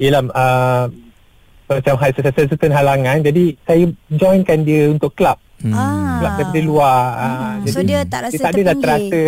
Yelah 0.00 0.24
uh, 0.32 0.88
Macam 1.68 2.00
ada 2.00 2.40
certain 2.40 2.72
halangan 2.72 3.20
Jadi 3.20 3.52
saya 3.68 3.84
joinkan 4.08 4.64
dia 4.64 4.88
untuk 4.88 5.12
club 5.12 5.36
Hmm. 5.58 5.74
Ah. 5.74 6.22
Club 6.22 6.32
daripada 6.38 6.60
luar 6.62 6.98
uh, 7.18 7.52
Hmm. 7.58 7.74
So 7.74 7.82
dia 7.82 8.06
tak 8.06 8.30
rasa 8.30 8.38
dia 8.38 8.46
tak 8.46 8.78
terpinggir. 8.78 8.78
terasa 8.78 9.22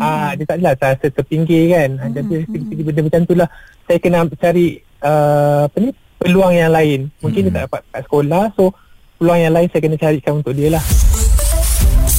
Ah, 0.00 0.32
dia 0.32 0.44
tak 0.48 0.56
adalah 0.56 0.74
terasa 0.80 1.06
terpinggir 1.12 1.64
kan. 1.76 1.90
Hmm. 2.00 2.12
Jadi 2.16 2.34
segi 2.48 2.82
benda 2.84 3.00
macam 3.04 3.22
tu 3.28 3.34
lah. 3.36 3.48
Saya 3.84 3.98
kena 4.00 4.24
cari 4.32 4.80
uh, 5.04 5.68
apa 5.68 5.76
ni 5.76 5.90
peluang 6.20 6.54
yang 6.56 6.72
lain. 6.72 7.00
Mungkin 7.20 7.48
dia 7.48 7.52
tak 7.52 7.62
dapat 7.68 7.80
kat 7.92 8.02
sekolah. 8.08 8.44
So 8.56 8.72
peluang 9.20 9.36
yang 9.36 9.52
lain 9.52 9.68
saya 9.68 9.84
kena 9.84 10.00
carikan 10.00 10.40
untuk 10.40 10.56
dia 10.56 10.72
lah. 10.72 10.84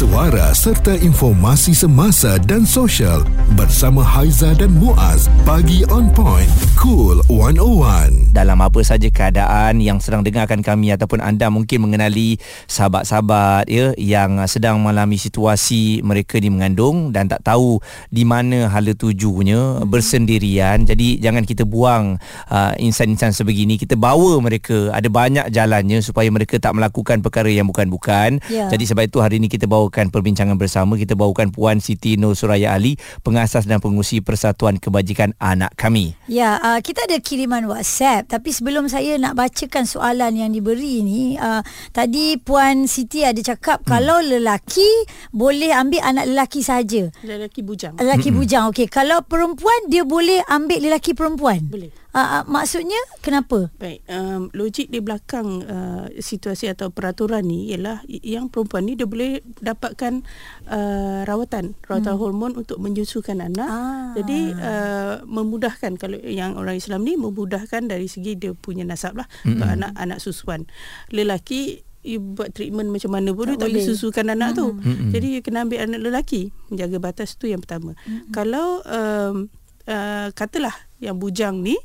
Suara 0.02 0.50
serta 0.50 0.98
informasi 0.98 1.78
semasa 1.78 2.42
dan 2.42 2.66
sosial 2.66 3.22
bersama 3.54 4.02
Haiza 4.02 4.50
dan 4.58 4.74
Muaz. 4.74 5.30
Pagi 5.46 5.86
on 5.94 6.10
point. 6.10 6.50
Cool 6.74 7.22
101. 7.30 8.34
dalam 8.34 8.58
apa 8.64 8.80
saja 8.82 9.12
keadaan 9.12 9.84
yang 9.84 10.00
sedang 10.00 10.24
dengarkan 10.24 10.64
kami 10.66 10.90
ataupun 10.96 11.20
anda 11.22 11.52
mungkin 11.52 11.84
mengenali 11.86 12.40
sahabat-sahabat 12.66 13.68
ya 13.68 13.92
yang 14.00 14.40
sedang 14.48 14.80
mengalami 14.80 15.20
situasi 15.20 16.00
mereka 16.02 16.40
ni 16.40 16.48
mengandung 16.50 17.12
dan 17.12 17.28
tak 17.28 17.44
tahu 17.44 17.78
di 18.08 18.24
mana 18.24 18.72
hala 18.72 18.96
tujunya 18.96 19.84
bersendirian 19.84 20.88
jadi 20.88 21.20
jangan 21.20 21.44
kita 21.44 21.68
buang 21.68 22.18
uh, 22.50 22.74
insan-insan 22.80 23.36
sebegini 23.36 23.76
kita 23.76 24.00
bawa 24.00 24.40
mereka 24.40 24.90
ada 24.96 25.12
banyak 25.12 25.52
jalannya 25.52 26.00
supaya 26.02 26.32
mereka 26.32 26.56
tak 26.58 26.74
melakukan 26.74 27.20
perkara 27.22 27.52
yang 27.52 27.70
bukan-bukan 27.70 28.42
Ya. 28.50 28.72
jadi 28.72 28.84
sebab 28.90 29.12
itu 29.12 29.20
hari 29.20 29.38
ini 29.44 29.52
kita 29.52 29.68
bawakan 29.92 30.08
perbincangan 30.08 30.56
bersama 30.56 30.96
kita 30.96 31.20
bawakan 31.20 31.52
Puan 31.52 31.84
Siti 31.84 32.16
Nur 32.16 32.32
Suraya 32.32 32.72
Ali 32.72 32.96
pengasas 33.28 33.68
dan 33.68 33.84
pengurusi 33.84 34.24
Persatuan 34.24 34.80
Kebajikan 34.80 35.36
Anak 35.36 35.76
Kami 35.76 36.16
Ya, 36.32 36.56
uh, 36.64 36.80
kita 36.80 37.04
ada 37.12 37.20
kiriman 37.20 37.68
WhatsApp 37.68 38.32
tapi 38.32 38.56
sebelum 38.56 38.88
saya 38.88 39.20
nak 39.20 39.36
bacakan 39.36 39.84
soalan 39.84 40.40
yang 40.40 40.56
diberi 40.56 41.04
ni, 41.04 41.36
uh, 41.36 41.60
tadi 41.92 42.40
Puan 42.40 42.88
Siti 42.88 43.28
ada 43.28 43.44
cakap 43.44 43.84
hmm. 43.84 43.90
kalau 43.92 44.24
lelaki 44.24 44.88
boleh 45.36 45.76
ambil 45.76 46.00
anak 46.08 46.32
lelaki 46.32 46.64
saja. 46.64 47.12
Lelaki 47.28 47.60
bujang. 47.60 48.00
Lelaki 48.00 48.32
bujang. 48.32 48.72
Okey, 48.72 48.88
kalau 48.88 49.20
perempuan 49.28 49.92
dia 49.92 50.08
boleh 50.08 50.40
ambil 50.48 50.80
lelaki 50.88 51.12
perempuan. 51.12 51.68
Boleh. 51.68 51.92
Uh, 52.12 52.20
uh, 52.20 52.44
maksudnya 52.44 53.00
kenapa? 53.24 53.72
Baik, 53.80 54.04
um, 54.12 54.52
logik 54.52 54.92
di 54.92 55.00
belakang 55.00 55.64
uh, 55.64 56.12
situasi 56.20 56.68
atau 56.68 56.92
peraturan 56.92 57.48
ni 57.48 57.72
ialah 57.72 58.04
yang 58.08 58.52
perempuan 58.52 58.84
ni 58.84 59.00
dia 59.00 59.08
boleh 59.08 59.40
dapatkan 59.64 60.20
uh, 60.68 61.24
rawatan, 61.24 61.80
rawatan 61.88 62.14
hmm. 62.16 62.20
hormon 62.20 62.54
untuk 62.60 62.84
menyusukan 62.84 63.40
anak. 63.40 63.70
Ah. 63.72 64.12
Jadi 64.20 64.52
uh, 64.60 65.24
memudahkan 65.24 65.96
kalau 65.96 66.20
yang 66.20 66.60
orang 66.60 66.76
Islam 66.76 67.08
ni 67.08 67.16
memudahkan 67.16 67.88
dari 67.88 68.12
segi 68.12 68.36
dia 68.36 68.52
punya 68.52 68.84
nasab 68.84 69.16
lah 69.16 69.28
hmm. 69.48 69.50
untuk 69.56 69.68
anak-anak 69.72 70.20
susuan. 70.20 70.68
Lelaki 71.16 71.88
you 72.02 72.20
buat 72.20 72.52
treatment 72.52 72.90
macam 72.90 73.14
mana 73.14 73.30
pun 73.32 73.46
Tak 73.46 73.62
tak 73.62 73.70
boleh 73.72 73.86
susukan 73.86 74.26
anak 74.34 74.58
tu. 74.58 74.74
Mm-mm. 74.74 75.14
Jadi 75.14 75.28
you 75.38 75.42
kena 75.46 75.64
ambil 75.64 75.86
anak 75.86 76.02
lelaki, 76.02 76.50
menjaga 76.74 76.98
batas 76.98 77.38
tu 77.38 77.46
yang 77.46 77.62
pertama. 77.62 77.94
Kalau 78.34 78.82
um, 78.84 79.54
uh, 79.92 80.32
katalah 80.32 80.74
yang 81.04 81.20
bujang 81.20 81.60
ni 81.60 81.76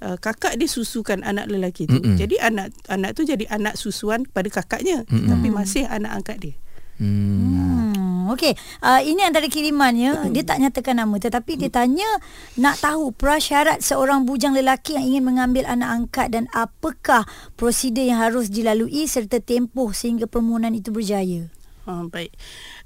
uh, 0.00 0.16
kakak 0.16 0.56
dia 0.56 0.66
susukan 0.66 1.20
anak 1.20 1.52
lelaki 1.52 1.84
tu. 1.84 2.00
Mm-mm. 2.00 2.16
Jadi 2.16 2.40
anak 2.40 2.72
anak 2.88 3.12
tu 3.12 3.28
jadi 3.28 3.44
anak 3.52 3.76
susuan 3.76 4.24
kepada 4.24 4.48
kakaknya 4.48 5.04
Mm-mm. 5.06 5.28
tapi 5.28 5.48
masih 5.52 5.84
anak 5.86 6.24
angkat 6.24 6.36
dia. 6.40 6.54
hmm. 6.96 7.92
Hmm, 8.22 8.30
okey. 8.38 8.54
Uh, 8.78 9.02
ini 9.02 9.26
antara 9.26 9.50
kirimannya. 9.50 10.30
Dia 10.30 10.46
tak 10.46 10.62
nyatakan 10.62 11.02
nama 11.02 11.18
tetapi 11.18 11.58
dia 11.58 11.70
tanya 11.74 12.06
nak 12.54 12.78
tahu 12.78 13.10
prasyarat 13.10 13.82
seorang 13.82 14.22
bujang 14.22 14.54
lelaki 14.54 14.94
yang 14.94 15.10
ingin 15.10 15.24
mengambil 15.26 15.66
anak 15.66 15.90
angkat 15.90 16.30
dan 16.30 16.46
apakah 16.54 17.26
prosedur 17.58 18.06
yang 18.06 18.22
harus 18.22 18.46
dilalui 18.46 19.10
serta 19.10 19.42
tempoh 19.42 19.90
sehingga 19.90 20.30
permohonan 20.30 20.78
itu 20.78 20.94
berjaya. 20.94 21.50
Ha, 21.82 22.06
baik. 22.06 22.30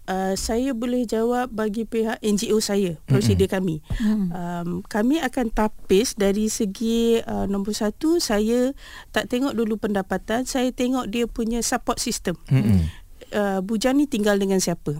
Uh, 0.07 0.38
saya 0.38 0.71
boleh 0.71 1.03
jawab 1.03 1.51
bagi 1.51 1.83
pihak 1.83 2.23
NGO 2.23 2.62
saya, 2.62 2.95
prosedur 3.11 3.51
kami. 3.51 3.83
Um, 4.31 4.87
kami 4.87 5.19
akan 5.19 5.51
tapis 5.51 6.14
dari 6.14 6.47
segi 6.47 7.19
uh, 7.27 7.51
nombor 7.51 7.75
satu, 7.75 8.23
saya 8.23 8.71
tak 9.11 9.27
tengok 9.27 9.59
dulu 9.59 9.75
pendapatan, 9.83 10.47
saya 10.47 10.71
tengok 10.71 11.11
dia 11.11 11.27
punya 11.27 11.59
support 11.59 11.99
system. 11.99 12.38
Mm-mm. 12.47 12.87
Uh, 13.35 13.59
bujang 13.66 13.99
ni 13.99 14.07
tinggal 14.07 14.38
dengan 14.38 14.62
siapa? 14.62 14.95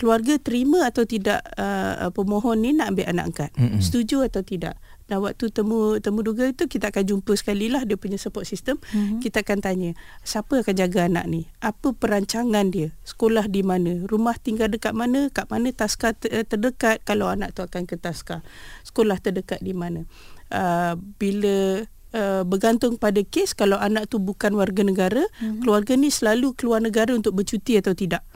Keluarga 0.00 0.40
terima 0.40 0.88
atau 0.88 1.04
tidak 1.04 1.44
uh, 1.60 2.08
pemohon 2.08 2.64
ni 2.64 2.72
nak 2.72 2.96
ambil 2.96 3.12
anak 3.12 3.24
angkat? 3.28 3.50
Mm-mm. 3.60 3.84
Setuju 3.84 4.24
atau 4.24 4.40
tidak? 4.40 4.80
Dan 5.06 5.22
waktu 5.22 5.54
temu 5.54 6.02
temu 6.02 6.18
duga 6.26 6.50
itu 6.50 6.66
kita 6.66 6.90
akan 6.90 7.06
jumpa 7.06 7.32
sekali 7.38 7.70
lah 7.70 7.86
dia 7.86 7.94
punya 7.94 8.18
support 8.18 8.42
system. 8.42 8.82
Mm-hmm. 8.90 9.22
Kita 9.22 9.46
akan 9.46 9.58
tanya, 9.62 9.90
siapa 10.26 10.66
akan 10.66 10.74
jaga 10.74 11.06
anak 11.06 11.24
ni? 11.30 11.46
Apa 11.62 11.94
perancangan 11.94 12.74
dia? 12.74 12.90
Sekolah 13.06 13.46
di 13.46 13.62
mana? 13.62 14.02
Rumah 14.02 14.34
tinggal 14.42 14.66
dekat 14.66 14.98
mana? 14.98 15.30
Kat 15.30 15.46
mana 15.46 15.70
taska 15.70 16.10
ter- 16.18 16.42
terdekat 16.42 17.06
kalau 17.06 17.30
anak 17.30 17.54
tu 17.54 17.62
akan 17.62 17.86
ke 17.86 17.94
taska? 17.94 18.42
Sekolah 18.82 19.22
terdekat 19.22 19.62
di 19.62 19.70
mana? 19.78 20.10
Uh, 20.50 20.98
bila 21.22 21.86
uh, 22.14 22.42
bergantung 22.42 22.98
pada 22.98 23.22
kes 23.22 23.54
kalau 23.54 23.78
anak 23.78 24.10
tu 24.10 24.18
bukan 24.18 24.58
warga 24.58 24.82
negara, 24.82 25.22
mm-hmm. 25.22 25.62
keluarga 25.62 25.94
ni 25.94 26.10
selalu 26.10 26.58
keluar 26.58 26.82
negara 26.82 27.14
untuk 27.14 27.38
bercuti 27.38 27.78
atau 27.78 27.94
tidak. 27.94 28.26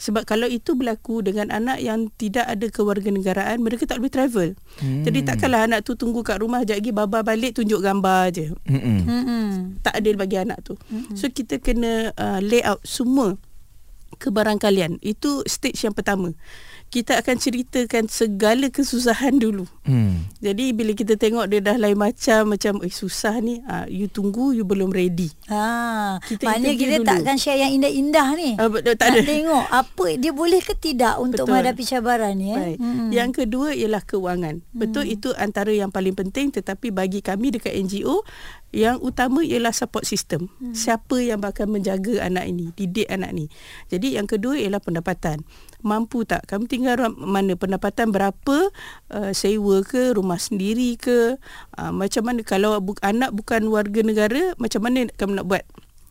Sebab 0.00 0.24
kalau 0.24 0.48
itu 0.48 0.72
berlaku 0.72 1.20
dengan 1.20 1.52
anak 1.52 1.84
yang 1.84 2.08
tidak 2.16 2.48
ada 2.48 2.72
kewarganegaraan, 2.72 3.60
mereka 3.60 3.84
tak 3.84 4.00
boleh 4.00 4.08
travel. 4.08 4.48
Hmm. 4.80 5.04
Jadi 5.04 5.28
takkanlah 5.28 5.68
anak 5.68 5.84
tu 5.84 5.92
tunggu 5.92 6.24
kat 6.24 6.40
rumah, 6.40 6.64
sekejap 6.64 6.80
lagi 6.80 6.92
baba 6.96 7.20
balik 7.20 7.60
tunjuk 7.60 7.84
gambar 7.84 8.32
je. 8.32 8.56
Hmm. 8.64 9.76
Tak 9.84 10.00
adil 10.00 10.16
bagi 10.16 10.40
anak 10.40 10.64
tu. 10.64 10.72
So 11.12 11.28
kita 11.28 11.60
kena 11.60 12.16
uh, 12.16 12.40
lay 12.40 12.64
out 12.64 12.80
semua 12.80 13.36
kebarangkalian. 14.16 15.04
Itu 15.04 15.44
stage 15.44 15.84
yang 15.84 15.92
pertama. 15.92 16.32
Kita 16.90 17.22
akan 17.22 17.38
ceritakan 17.38 18.10
segala 18.10 18.66
kesusahan 18.66 19.38
dulu. 19.38 19.62
Hmm. 19.86 20.26
Jadi 20.42 20.74
bila 20.74 20.90
kita 20.90 21.14
tengok 21.14 21.46
dia 21.46 21.62
dah 21.62 21.78
lain 21.78 21.94
macam 21.94 22.50
macam 22.58 22.82
eh 22.82 22.90
susah 22.90 23.38
ni, 23.38 23.62
uh, 23.62 23.86
you 23.86 24.10
tunggu 24.10 24.50
you 24.50 24.66
belum 24.66 24.90
ready. 24.90 25.30
Ha, 25.46 26.18
Kita 26.18 26.50
maknanya 26.50 26.74
kita 26.74 26.96
dulu. 26.98 27.06
takkan 27.06 27.36
share 27.38 27.62
yang 27.62 27.78
indah-indah 27.78 28.28
ni. 28.34 28.50
Ah, 28.58 28.66
betul, 28.66 28.98
tak 28.98 29.14
nak 29.14 29.22
ada. 29.22 29.30
tengok 29.30 29.64
apa 29.70 30.06
dia 30.18 30.32
boleh 30.34 30.58
ke 30.58 30.74
tidak 30.74 31.14
untuk 31.22 31.46
Betul. 31.46 31.54
menghadapi 31.54 31.82
cabaran 31.86 32.34
ni. 32.34 32.50
Eh? 32.50 32.58
Baik. 32.58 32.78
Yang 33.14 33.30
kedua 33.38 33.68
ialah 33.70 34.02
kewangan. 34.02 34.54
Betul 34.74 35.06
itu 35.06 35.30
antara 35.38 35.70
yang 35.70 35.94
paling 35.94 36.18
penting 36.18 36.50
tetapi 36.50 36.90
bagi 36.90 37.22
kami 37.22 37.54
dekat 37.54 37.78
NGO 37.78 38.26
yang 38.70 39.02
utama 39.02 39.42
ialah 39.42 39.74
support 39.74 40.06
system. 40.06 40.50
Hmm. 40.58 40.74
Siapa 40.74 41.18
yang 41.18 41.42
bakal 41.42 41.66
menjaga 41.66 42.22
anak 42.26 42.46
ini, 42.50 42.70
didik 42.74 43.10
anak 43.10 43.30
ni. 43.34 43.46
Jadi 43.90 44.18
yang 44.18 44.26
kedua 44.30 44.58
ialah 44.58 44.82
pendapatan. 44.82 45.42
Mampu 45.80 46.28
tak? 46.28 46.44
Kami 46.46 46.68
tinggal 46.68 47.00
mana 47.16 47.56
pendapatan 47.56 48.12
berapa 48.12 48.56
uh, 49.12 49.32
sewa 49.32 49.80
ke, 49.84 50.12
rumah 50.12 50.38
sendiri 50.38 51.00
ke, 51.00 51.40
uh, 51.76 51.92
macam 51.92 52.22
mana 52.28 52.40
kalau 52.44 52.78
bu- 52.80 53.00
anak 53.00 53.32
bukan 53.32 53.68
warga 53.72 54.00
negara, 54.04 54.52
macam 54.60 54.84
mana 54.84 55.08
kami 55.16 55.40
nak 55.40 55.46
buat 55.48 55.64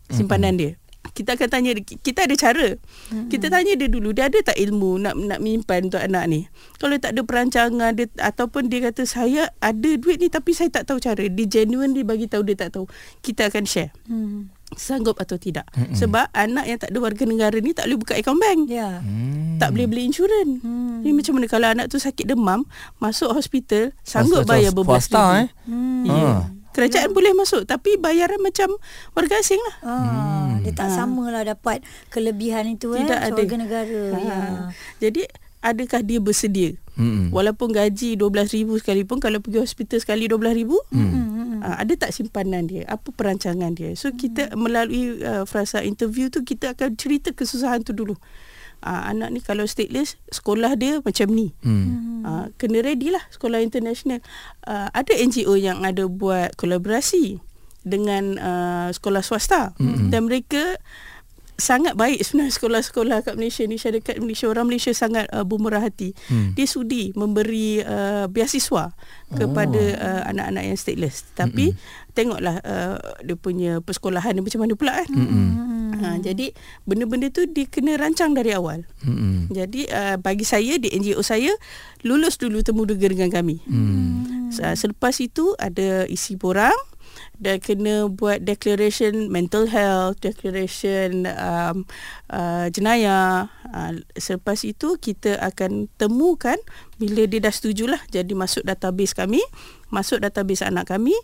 simpanan 0.09 0.57
dia? 0.57 0.73
Kita 1.09 1.35
akan 1.35 1.49
tanya 1.51 1.71
kita 1.79 2.27
ada 2.27 2.35
cara. 2.37 2.75
Mm-hmm. 2.75 3.27
Kita 3.33 3.45
tanya 3.49 3.73
dia 3.75 3.89
dulu, 3.91 4.13
dia 4.13 4.29
ada 4.29 4.39
tak 4.39 4.55
ilmu 4.55 4.99
nak 4.99 5.17
nak 5.17 5.39
menyimpan 5.41 5.89
untuk 5.89 5.99
anak 5.99 6.23
ni? 6.27 6.39
Kalau 6.77 6.95
tak 7.01 7.15
ada 7.15 7.21
perancangan 7.25 7.91
dia 7.95 8.07
ataupun 8.19 8.67
dia 8.67 8.87
kata 8.91 9.03
saya 9.03 9.49
ada 9.59 9.89
duit 9.99 10.21
ni 10.21 10.29
tapi 10.29 10.53
saya 10.53 10.69
tak 10.69 10.87
tahu 10.87 11.01
cara. 11.01 11.23
Dia 11.27 11.45
genuine 11.49 11.95
dia 11.95 12.05
bagi 12.05 12.29
tahu 12.29 12.45
dia 12.45 12.55
tak 12.55 12.77
tahu. 12.77 12.85
Kita 13.25 13.49
akan 13.51 13.63
share. 13.67 13.91
Hmm. 14.07 14.53
Sanggup 14.71 15.17
atau 15.17 15.35
tidak. 15.35 15.65
Mm-hmm. 15.71 15.95
Sebab 15.95 16.25
anak 16.29 16.65
yang 16.65 16.77
tak 16.77 16.89
ada 16.89 16.99
warga 16.99 17.23
negara 17.23 17.57
ni 17.57 17.71
tak 17.71 17.85
boleh 17.85 17.97
buka 17.97 18.13
akaun 18.13 18.37
bank. 18.37 18.59
Ya. 18.67 18.99
Hmm. 18.99 19.57
Tak 19.57 19.71
boleh 19.71 19.85
beli 19.85 20.05
insurans. 20.05 20.59
Hmm. 20.59 21.01
Ni 21.01 21.11
macam 21.11 21.35
mana 21.35 21.45
kalau 21.45 21.67
anak 21.67 21.87
tu 21.87 21.97
sakit 21.97 22.25
demam, 22.25 22.63
masuk 22.97 23.29
hospital, 23.29 23.91
sanggup 24.01 24.43
Hospital 24.43 24.53
bayar 24.55 24.71
berbelas 24.71 25.03
swasta, 25.03 25.19
ribu. 25.19 25.35
eh? 25.35 25.47
Hmm. 25.65 26.03
Ya. 26.05 26.13
Ah. 26.13 26.41
Kerajaan 26.69 27.11
boleh 27.11 27.33
masuk 27.33 27.65
tapi 27.65 27.97
bayaran 27.97 28.39
macam 28.39 28.69
warga 29.11 29.35
asing 29.35 29.57
lah. 29.59 29.75
Ah, 29.81 30.49
dia 30.61 30.71
tak 30.71 30.87
Ah. 30.87 30.95
samalah 30.95 31.41
dapat 31.43 31.81
kelebihan 32.07 32.69
itu 32.69 32.93
Tidak 32.93 33.09
eh 33.11 33.25
ada. 33.25 33.35
warga 33.35 33.55
negara. 33.57 34.03
Ha. 34.05 34.19
Ya. 34.21 34.39
Jadi 35.01 35.25
adakah 35.61 36.01
dia 36.03 36.19
bersedia? 36.19 36.75
Mm-mm. 36.99 37.31
walaupun 37.31 37.71
gaji 37.71 38.19
12000 38.19 38.83
sekalipun 38.83 39.23
kalau 39.23 39.39
pergi 39.39 39.63
hospital 39.63 40.03
sekali 40.03 40.27
12000 40.27 40.67
hmm. 40.67 41.63
uh, 41.63 41.75
ada 41.79 41.93
tak 41.95 42.11
simpanan 42.11 42.67
dia? 42.67 42.83
Apa 42.91 43.15
perancangan 43.15 43.71
dia? 43.71 43.95
So 43.95 44.11
kita 44.11 44.51
melalui 44.59 45.23
uh, 45.23 45.47
frasa 45.47 45.79
interview 45.79 46.27
tu 46.27 46.43
kita 46.43 46.75
akan 46.75 46.99
cerita 46.99 47.31
kesusahan 47.31 47.87
tu 47.87 47.95
dulu. 47.95 48.19
Uh, 48.83 49.11
anak 49.11 49.31
ni 49.31 49.39
kalau 49.39 49.63
stateless 49.63 50.19
sekolah 50.27 50.75
dia 50.75 50.99
macam 50.99 51.31
ni. 51.31 51.55
Hmm. 51.63 52.23
uh, 52.27 52.45
kena 52.59 52.83
ready 52.83 53.15
lah 53.15 53.23
sekolah 53.31 53.63
international. 53.63 54.19
Uh, 54.67 54.91
ada 54.91 55.15
NGO 55.15 55.55
yang 55.55 55.87
ada 55.87 56.03
buat 56.03 56.59
kolaborasi 56.59 57.39
dengan 57.87 58.35
uh, 58.35 58.87
sekolah 58.91 59.23
swasta. 59.23 59.71
Mm-hmm. 59.79 60.07
dan 60.11 60.21
mereka 60.27 60.63
sangat 61.59 61.93
baik 61.93 62.23
sebenarnya 62.23 62.55
sekolah-sekolah 62.55 63.17
kat 63.27 63.35
Malaysia 63.35 63.63
ni 63.67 63.77
syarikat 63.77 64.17
Malaysia 64.17 64.47
orang 64.47 64.65
Malaysia 64.65 64.95
sangat 64.95 65.27
uh, 65.29 65.43
bermurah 65.43 65.83
hati 65.83 66.15
hmm. 66.31 66.55
dia 66.55 66.65
sudi 66.65 67.11
memberi 67.13 67.83
uh, 67.83 68.25
beasiswa 68.31 68.95
kepada 69.29 69.83
uh, 69.99 70.21
anak-anak 70.33 70.63
yang 70.73 70.77
stateless 70.79 71.27
tapi 71.37 71.75
hmm. 71.75 72.15
tengoklah 72.17 72.55
uh, 72.63 72.97
dia 73.21 73.35
punya 73.37 73.71
persekolahan 73.83 74.33
dia 74.33 74.43
macam 74.43 74.61
mana 74.65 74.73
pula 74.73 74.93
kan 75.03 75.09
hmm. 75.11 75.51
Ha, 75.99 76.15
jadi 76.15 76.55
benda-benda 76.87 77.27
tu 77.27 77.43
dia 77.43 77.67
kena 77.67 77.99
rancang 77.99 78.31
dari 78.31 78.55
awal 78.55 78.87
Mm-mm. 79.03 79.51
jadi 79.51 79.81
uh, 79.91 80.15
bagi 80.15 80.47
saya 80.47 80.79
di 80.79 80.95
NGO 80.95 81.19
saya 81.19 81.51
lulus 82.07 82.39
dulu 82.39 82.63
temu 82.63 82.87
dega 82.87 83.11
dengan 83.11 83.27
kami. 83.27 83.59
Hmm. 83.67 84.47
Selepas 84.49 85.19
itu 85.19 85.53
ada 85.59 86.07
isi 86.09 86.39
borang 86.39 86.75
dan 87.39 87.59
kena 87.63 88.07
buat 88.11 88.43
declaration 88.43 89.31
mental 89.31 89.67
health, 89.69 90.19
declaration 90.19 91.25
um, 91.29 91.87
uh, 92.31 92.67
jenayah. 92.69 93.47
Uh, 93.69 94.01
selepas 94.17 94.61
itu 94.65 94.97
kita 94.99 95.37
akan 95.39 95.87
temukan 95.95 96.57
bila 96.99 97.23
dia 97.29 97.39
dah 97.39 97.53
setujulah 97.53 98.01
jadi 98.11 98.31
masuk 98.35 98.67
database 98.67 99.15
kami, 99.15 99.39
masuk 99.93 100.19
database 100.19 100.65
anak 100.65 100.91
kami. 100.91 101.15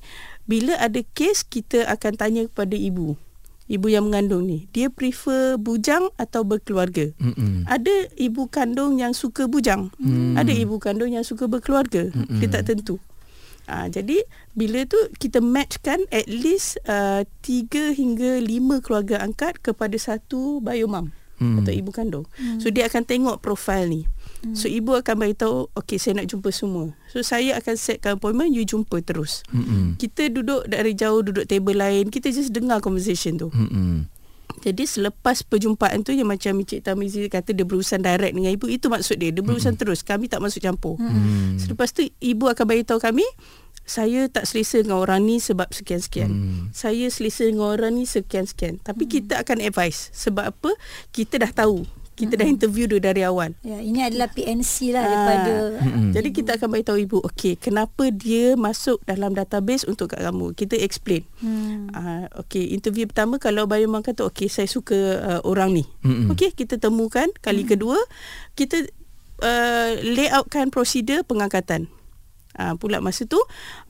Bila 0.46 0.78
ada 0.78 1.02
kes 1.18 1.44
kita 1.44 1.90
akan 1.90 2.14
tanya 2.16 2.42
kepada 2.46 2.78
ibu. 2.78 3.18
Ibu 3.66 3.90
yang 3.90 4.06
mengandung 4.06 4.46
ni, 4.46 4.70
dia 4.78 4.94
prefer 4.94 5.58
bujang 5.58 6.14
atau 6.22 6.46
berkeluarga? 6.46 7.10
Mm-mm. 7.18 7.66
Ada 7.66 8.14
ibu 8.14 8.46
kandung 8.46 9.02
yang 9.02 9.18
suka 9.18 9.50
bujang. 9.50 9.90
Hmm. 9.98 10.38
Ada 10.38 10.54
ibu 10.54 10.78
kandung 10.78 11.10
yang 11.10 11.26
suka 11.26 11.50
berkeluarga. 11.50 12.14
Hmm. 12.14 12.38
Dia 12.38 12.62
tak 12.62 12.70
tentu. 12.70 13.02
Ha, 13.66 13.90
jadi 13.90 14.22
bila 14.54 14.86
tu 14.86 14.98
kita 15.18 15.42
matchkan 15.42 16.06
at 16.14 16.30
least 16.30 16.78
uh, 16.86 17.26
3 17.42 17.98
hingga 17.98 18.40
5 18.42 18.84
keluarga 18.86 19.22
angkat 19.26 19.58
kepada 19.62 19.98
satu 19.98 20.62
biomam 20.62 21.10
Hmm. 21.36 21.60
hmm. 21.60 21.60
atau 21.64 21.74
ibu 21.76 21.92
kandung. 21.92 22.26
Hmm. 22.40 22.64
So 22.64 22.72
dia 22.72 22.88
akan 22.88 23.04
tengok 23.04 23.44
profil 23.44 23.92
ni. 23.92 24.02
Hmm. 24.44 24.56
So 24.56 24.72
ibu 24.72 24.96
akan 24.96 25.16
beritahu 25.20 25.68
okay 25.76 26.00
saya 26.00 26.24
nak 26.24 26.32
jumpa 26.32 26.48
semua. 26.56 26.96
So 27.12 27.20
saya 27.28 27.60
akan 27.60 27.76
setkan 27.76 28.16
appointment 28.16 28.56
you 28.56 28.64
jumpa 28.64 29.04
terus. 29.04 29.44
Mm-mm. 29.52 30.00
Kita 30.00 30.32
duduk 30.32 30.64
dari 30.72 30.96
jauh 30.96 31.20
duduk 31.20 31.44
table 31.44 31.76
lain, 31.76 32.08
kita 32.08 32.32
just 32.32 32.56
dengar 32.56 32.80
conversation 32.80 33.36
tu. 33.36 33.52
Mm-mm. 33.52 34.08
Jadi 34.64 34.84
selepas 34.88 35.44
perjumpaan 35.44 36.06
tu 36.06 36.16
yang 36.16 36.30
macam 36.30 36.56
Encik 36.62 36.86
Tamizi 36.86 37.28
kata 37.28 37.52
dia 37.52 37.68
berurusan 37.68 38.00
direct 38.02 38.34
dengan 38.34 38.52
ibu 38.54 38.66
itu 38.72 38.88
maksud 38.88 39.20
dia 39.20 39.34
dia 39.34 39.44
berurusan 39.44 39.76
mm-hmm. 39.76 39.82
terus 39.82 40.06
kami 40.06 40.32
tak 40.32 40.40
masuk 40.40 40.64
campur. 40.64 40.96
Mm. 41.02 41.60
Selepas 41.60 41.92
tu 41.92 42.08
ibu 42.24 42.46
akan 42.48 42.66
beritahu 42.66 42.98
kami 43.02 43.26
saya 43.86 44.26
tak 44.28 44.50
selesa 44.50 44.82
dengan 44.82 44.98
orang 44.98 45.22
ni 45.30 45.38
sebab 45.38 45.70
sekian-sekian. 45.70 46.30
Hmm. 46.34 46.64
Saya 46.74 47.06
selesa 47.14 47.46
dengan 47.46 47.70
orang 47.70 47.94
ni 47.94 48.10
sekian-sekian. 48.10 48.82
Tapi 48.82 49.06
kita 49.06 49.46
akan 49.46 49.62
advise 49.62 50.10
sebab 50.10 50.50
apa? 50.50 50.74
Kita 51.14 51.38
dah 51.38 51.54
tahu. 51.54 51.86
Kita 52.16 52.40
dah 52.40 52.48
interview 52.48 52.88
dia 52.88 53.04
dari 53.04 53.22
awal. 53.22 53.54
Ya, 53.60 53.84
ini 53.84 54.00
adalah 54.00 54.32
PNC 54.32 54.96
lah 54.96 55.04
Ah. 55.04 55.08
daripada. 55.12 55.54
Jadi 56.16 56.30
kita 56.32 56.56
akan 56.56 56.68
beritahu 56.72 56.98
ibu, 56.98 57.18
okey, 57.28 57.60
kenapa 57.60 58.08
dia 58.08 58.56
masuk 58.56 59.04
dalam 59.04 59.36
database 59.36 59.84
untuk 59.84 60.16
kat 60.16 60.24
kamu? 60.24 60.56
Kita 60.56 60.80
explain. 60.80 61.28
Hmm. 61.44 61.92
Uh, 61.92 62.26
okey, 62.42 62.72
interview 62.72 63.04
pertama 63.04 63.36
kalau 63.36 63.68
Bayuman 63.68 64.00
kata 64.00 64.24
okey 64.32 64.48
saya 64.48 64.66
suka 64.66 64.96
uh, 65.20 65.42
orang 65.44 65.76
ni. 65.76 65.84
Okey, 66.32 66.56
kita 66.56 66.80
temukan 66.80 67.28
kali 67.44 67.68
kedua 67.68 68.00
kita 68.56 68.88
uh, 69.44 69.92
layoutkan 70.02 70.72
prosedur 70.72 71.28
pengangkatan. 71.28 71.92
Uh, 72.56 72.72
pula 72.80 73.04
masa 73.04 73.28
tu 73.28 73.36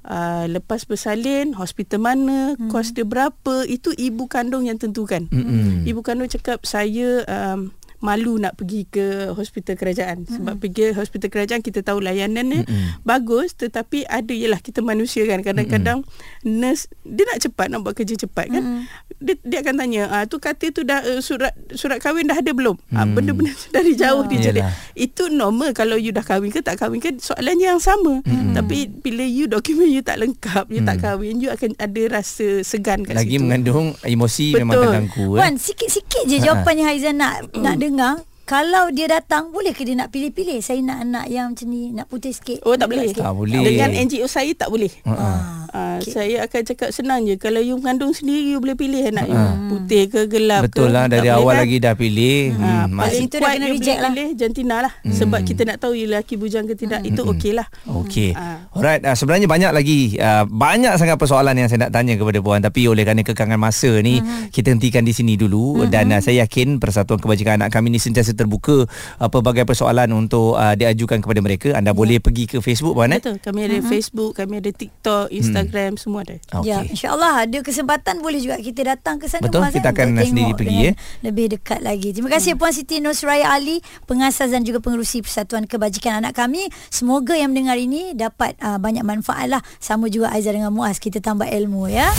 uh, 0.09 0.45
lepas 0.49 0.89
bersalin 0.89 1.53
hospital 1.53 2.01
mana 2.01 2.57
hmm. 2.57 2.73
kos 2.73 2.97
dia 2.97 3.05
berapa 3.05 3.61
itu 3.69 3.93
ibu 3.93 4.25
kandung 4.25 4.65
yang 4.65 4.81
tentukan 4.81 5.29
Mm-mm. 5.29 5.85
ibu 5.85 6.01
kandung 6.01 6.25
cakap 6.25 6.65
saya 6.65 7.21
um, 7.29 7.69
malu 8.05 8.37
nak 8.37 8.53
pergi 8.53 8.85
ke 8.85 9.05
hospital 9.33 9.73
kerajaan 9.73 10.29
sebab 10.29 10.61
pergi 10.61 10.93
hospital 10.93 11.27
kerajaan 11.27 11.59
kita 11.59 11.81
tahu 11.81 11.97
layanan 11.97 12.45
dia 12.45 12.61
Mm-mm. 12.61 13.01
bagus 13.01 13.57
tetapi 13.57 14.05
ada 14.05 14.29
ialah 14.29 14.61
kita 14.61 14.79
manusia 14.79 15.25
kan 15.25 15.41
kadang-kadang 15.41 16.05
nurse 16.41 16.85
dia 17.01 17.25
nak 17.25 17.41
cepat 17.41 17.65
nak 17.67 17.81
buat 17.81 17.97
kerja 17.97 18.13
cepat 18.15 18.45
kan 18.47 18.85
dia, 19.17 19.33
dia 19.41 19.57
akan 19.59 19.73
tanya 19.75 20.01
ah 20.07 20.23
tu 20.23 20.37
katil 20.37 20.69
tu 20.69 20.85
dah 20.85 21.01
uh, 21.01 21.17
surat 21.17 21.49
surat 21.73 21.97
kahwin 21.97 22.29
dah 22.29 22.37
ada 22.37 22.53
belum 22.53 22.77
ah 22.91 23.01
Hmm. 23.01 23.13
benda-benda 23.13 23.49
dari 23.71 23.93
jauh 23.93 24.25
dia 24.25 24.51
jadi 24.51 24.61
Yelah. 24.61 24.73
itu 24.93 25.23
normal 25.27 25.73
kalau 25.73 25.95
you 25.95 26.09
dah 26.09 26.21
kahwin 26.21 26.49
ke 26.49 26.61
tak 26.61 26.77
kahwin 26.77 26.97
ke 26.97 27.17
soalannya 27.17 27.71
yang 27.71 27.81
sama 27.81 28.21
tapi 28.51 28.85
bila 28.91 29.21
you 29.21 29.45
dokumen 29.45 29.87
you 29.87 30.01
tak 30.01 30.17
lengkap 30.17 30.69
you 30.69 30.81
tak 30.81 30.99
kahwin 30.99 31.37
you 31.37 31.49
akan 31.49 31.73
ada 31.77 32.01
rasa 32.11 32.61
segan 32.61 33.01
kat 33.01 33.15
Lagi 33.15 33.35
situ 33.35 33.41
mengandung 33.41 33.95
emosi 34.01 34.51
Betul. 34.51 34.59
memang 34.59 34.75
terganggu. 34.77 35.25
Eh? 35.31 35.39
Wan, 35.39 35.53
sikit-sikit 35.55 36.23
je 36.25 36.37
jawapan 36.37 36.73
yang 36.75 36.87
Haizan 36.87 37.15
nak 37.15 37.33
nak 37.55 37.75
dengar. 37.77 37.94
nga 37.95 38.10
Kalau 38.45 38.93
dia 38.93 39.10
datang, 39.10 39.49
boleh 39.49 39.73
ke 39.73 39.81
dia 39.81 39.97
nak 39.97 40.13
pilih-pilih? 40.13 40.62
Saya 40.62 40.77
nak 40.86 41.01
anak 41.01 41.25
yang 41.34 41.58
macam 41.58 41.65
ni, 41.65 41.89
nak 41.89 42.05
putih 42.05 42.29
sikit. 42.29 42.62
Oh 42.62 42.77
tak 42.77 42.93
boleh. 42.93 43.10
sikit. 43.10 43.25
Tak 43.25 43.34
boleh. 43.34 43.65
Dengan 43.65 43.89
NGO 43.89 44.29
saya 44.29 44.53
tak 44.53 44.69
boleh. 44.69 44.93
Uh-uh. 45.01 45.65
Uh, 45.75 45.99
okay. 45.99 46.08
Saya 46.08 46.36
akan 46.47 46.62
cakap 46.63 46.89
senang 46.95 47.27
je 47.27 47.36
Kalau 47.36 47.60
you 47.60 47.75
mengandung 47.75 48.15
sendiri 48.15 48.55
You 48.55 48.63
boleh 48.63 48.79
pilih 48.79 49.12
anak 49.12 49.27
you 49.27 49.36
Putih 49.67 50.08
ke 50.08 50.23
gelap 50.31 50.71
Betul 50.71 50.88
ke 50.88 50.95
lah 50.95 51.12
dari 51.12 51.27
awal 51.27 51.51
kan? 51.51 51.67
lagi 51.67 51.77
dah 51.84 51.93
pilih. 51.99 52.55
Ha, 52.55 52.63
Hmm, 52.86 52.95
paling 52.95 53.12
masih 53.12 53.25
itu 53.27 53.36
dah 53.41 53.49
kena 53.51 53.67
reject 53.67 53.84
boleh 53.84 53.99
lah. 53.99 54.12
pilih 54.15 54.29
jantina 54.39 54.75
lah 54.79 54.93
hmm. 55.03 55.15
Sebab 55.19 55.39
kita 55.43 55.62
nak 55.67 55.77
tahu 55.84 55.93
You 55.99 56.08
lelaki 56.08 56.39
bujang 56.39 56.63
ke 56.69 56.79
tidak 56.79 57.03
Itu 57.03 57.27
okey 57.27 57.51
lah 57.51 57.67
Okey. 57.91 58.31
Ah. 58.31 58.63
Alright, 58.71 59.03
uh, 59.03 59.15
sebenarnya 59.19 59.51
banyak 59.51 59.71
lagi 59.75 60.15
uh, 60.15 60.47
banyak 60.47 60.95
sangat 60.95 61.19
persoalan 61.19 61.60
yang 61.60 61.67
saya 61.67 61.89
nak 61.89 61.91
tanya 61.91 62.15
kepada 62.15 62.39
puan 62.39 62.63
tapi 62.63 62.88
oleh 62.88 63.03
kerana 63.03 63.25
kekangan 63.25 63.60
masa 63.60 63.91
ni 63.99 64.23
uh-huh. 64.23 64.51
kita 64.55 64.71
hentikan 64.71 65.03
di 65.03 65.12
sini 65.12 65.36
dulu 65.36 65.84
uh-huh. 65.84 65.91
dan 65.91 66.13
uh, 66.13 66.23
saya 66.23 66.47
yakin 66.47 66.79
Persatuan 66.79 67.19
Kebajikan 67.19 67.60
Anak 67.60 67.75
kami 67.75 67.91
ni 67.91 67.99
sentiasa 67.99 68.34
terbuka 68.35 68.85
uh, 68.85 69.29
pelbagai 69.31 69.63
persoalan 69.63 70.11
untuk 70.11 70.59
uh, 70.59 70.75
diajukan 70.75 71.23
kepada 71.23 71.39
mereka. 71.39 71.73
Anda 71.73 71.91
yeah. 71.91 71.97
boleh 71.97 72.17
pergi 72.19 72.45
ke 72.45 72.57
Facebook 72.59 72.93
puan 72.99 73.15
eh? 73.15 73.19
Betul 73.23 73.39
Kami 73.39 73.59
ada 73.65 73.77
Facebook 73.87 74.31
Kami 74.35 74.59
ada 74.59 74.71
TikTok 74.71 75.31
Instagram 75.31 75.95
Semua 75.95 76.21
ada 76.27 76.35
Okey. 76.61 76.67
Ya, 76.67 76.83
insyaAllah 76.83 77.47
ada 77.47 77.59
kesempatan 77.63 78.19
boleh 78.19 78.39
juga 78.43 78.59
kita 78.59 78.81
datang 78.95 79.17
ke 79.17 79.25
sana. 79.29 79.45
Betul, 79.47 79.61
Puan, 79.65 79.71
kita 79.73 79.89
kan, 79.95 80.13
akan 80.13 80.25
sendiri 80.25 80.53
pergi, 80.57 80.77
eh. 80.91 80.95
Lebih 81.21 81.45
dekat 81.57 81.79
lagi. 81.81 82.11
Terima 82.11 82.29
kasih 82.33 82.57
Puan 82.59 82.73
Siti 82.73 82.99
Nusraya 82.99 83.53
Ali, 83.53 83.79
pengasas 84.09 84.51
dan 84.51 84.65
juga 84.65 84.81
pengerusi 84.81 85.21
Persatuan 85.21 85.69
Kebajikan 85.69 86.25
Anak 86.25 86.35
kami. 86.35 86.67
Semoga 86.89 87.37
yang 87.37 87.53
mendengar 87.53 87.77
ini 87.77 88.17
dapat 88.17 88.57
uh, 88.59 88.81
banyak 88.81 89.05
manfaat 89.05 89.47
lah. 89.47 89.61
Sama 89.77 90.09
juga 90.09 90.33
Aizah 90.33 90.51
dengan 90.51 90.73
Muaz, 90.73 90.97
kita 90.97 91.21
tambah 91.21 91.45
ilmu 91.45 91.87
ya. 91.87 92.09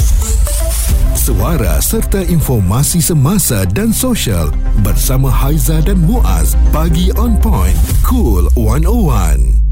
Suara 1.17 1.83
serta 1.83 2.23
informasi 2.23 3.03
semasa 3.03 3.67
dan 3.67 3.91
sosial 3.91 4.53
bersama 4.87 5.27
Haiza 5.27 5.83
dan 5.83 5.99
Muaz. 6.07 6.55
Pagi 6.73 7.11
on 7.19 7.37
point. 7.43 7.77
Cool 8.07 8.49
101. 8.55 9.66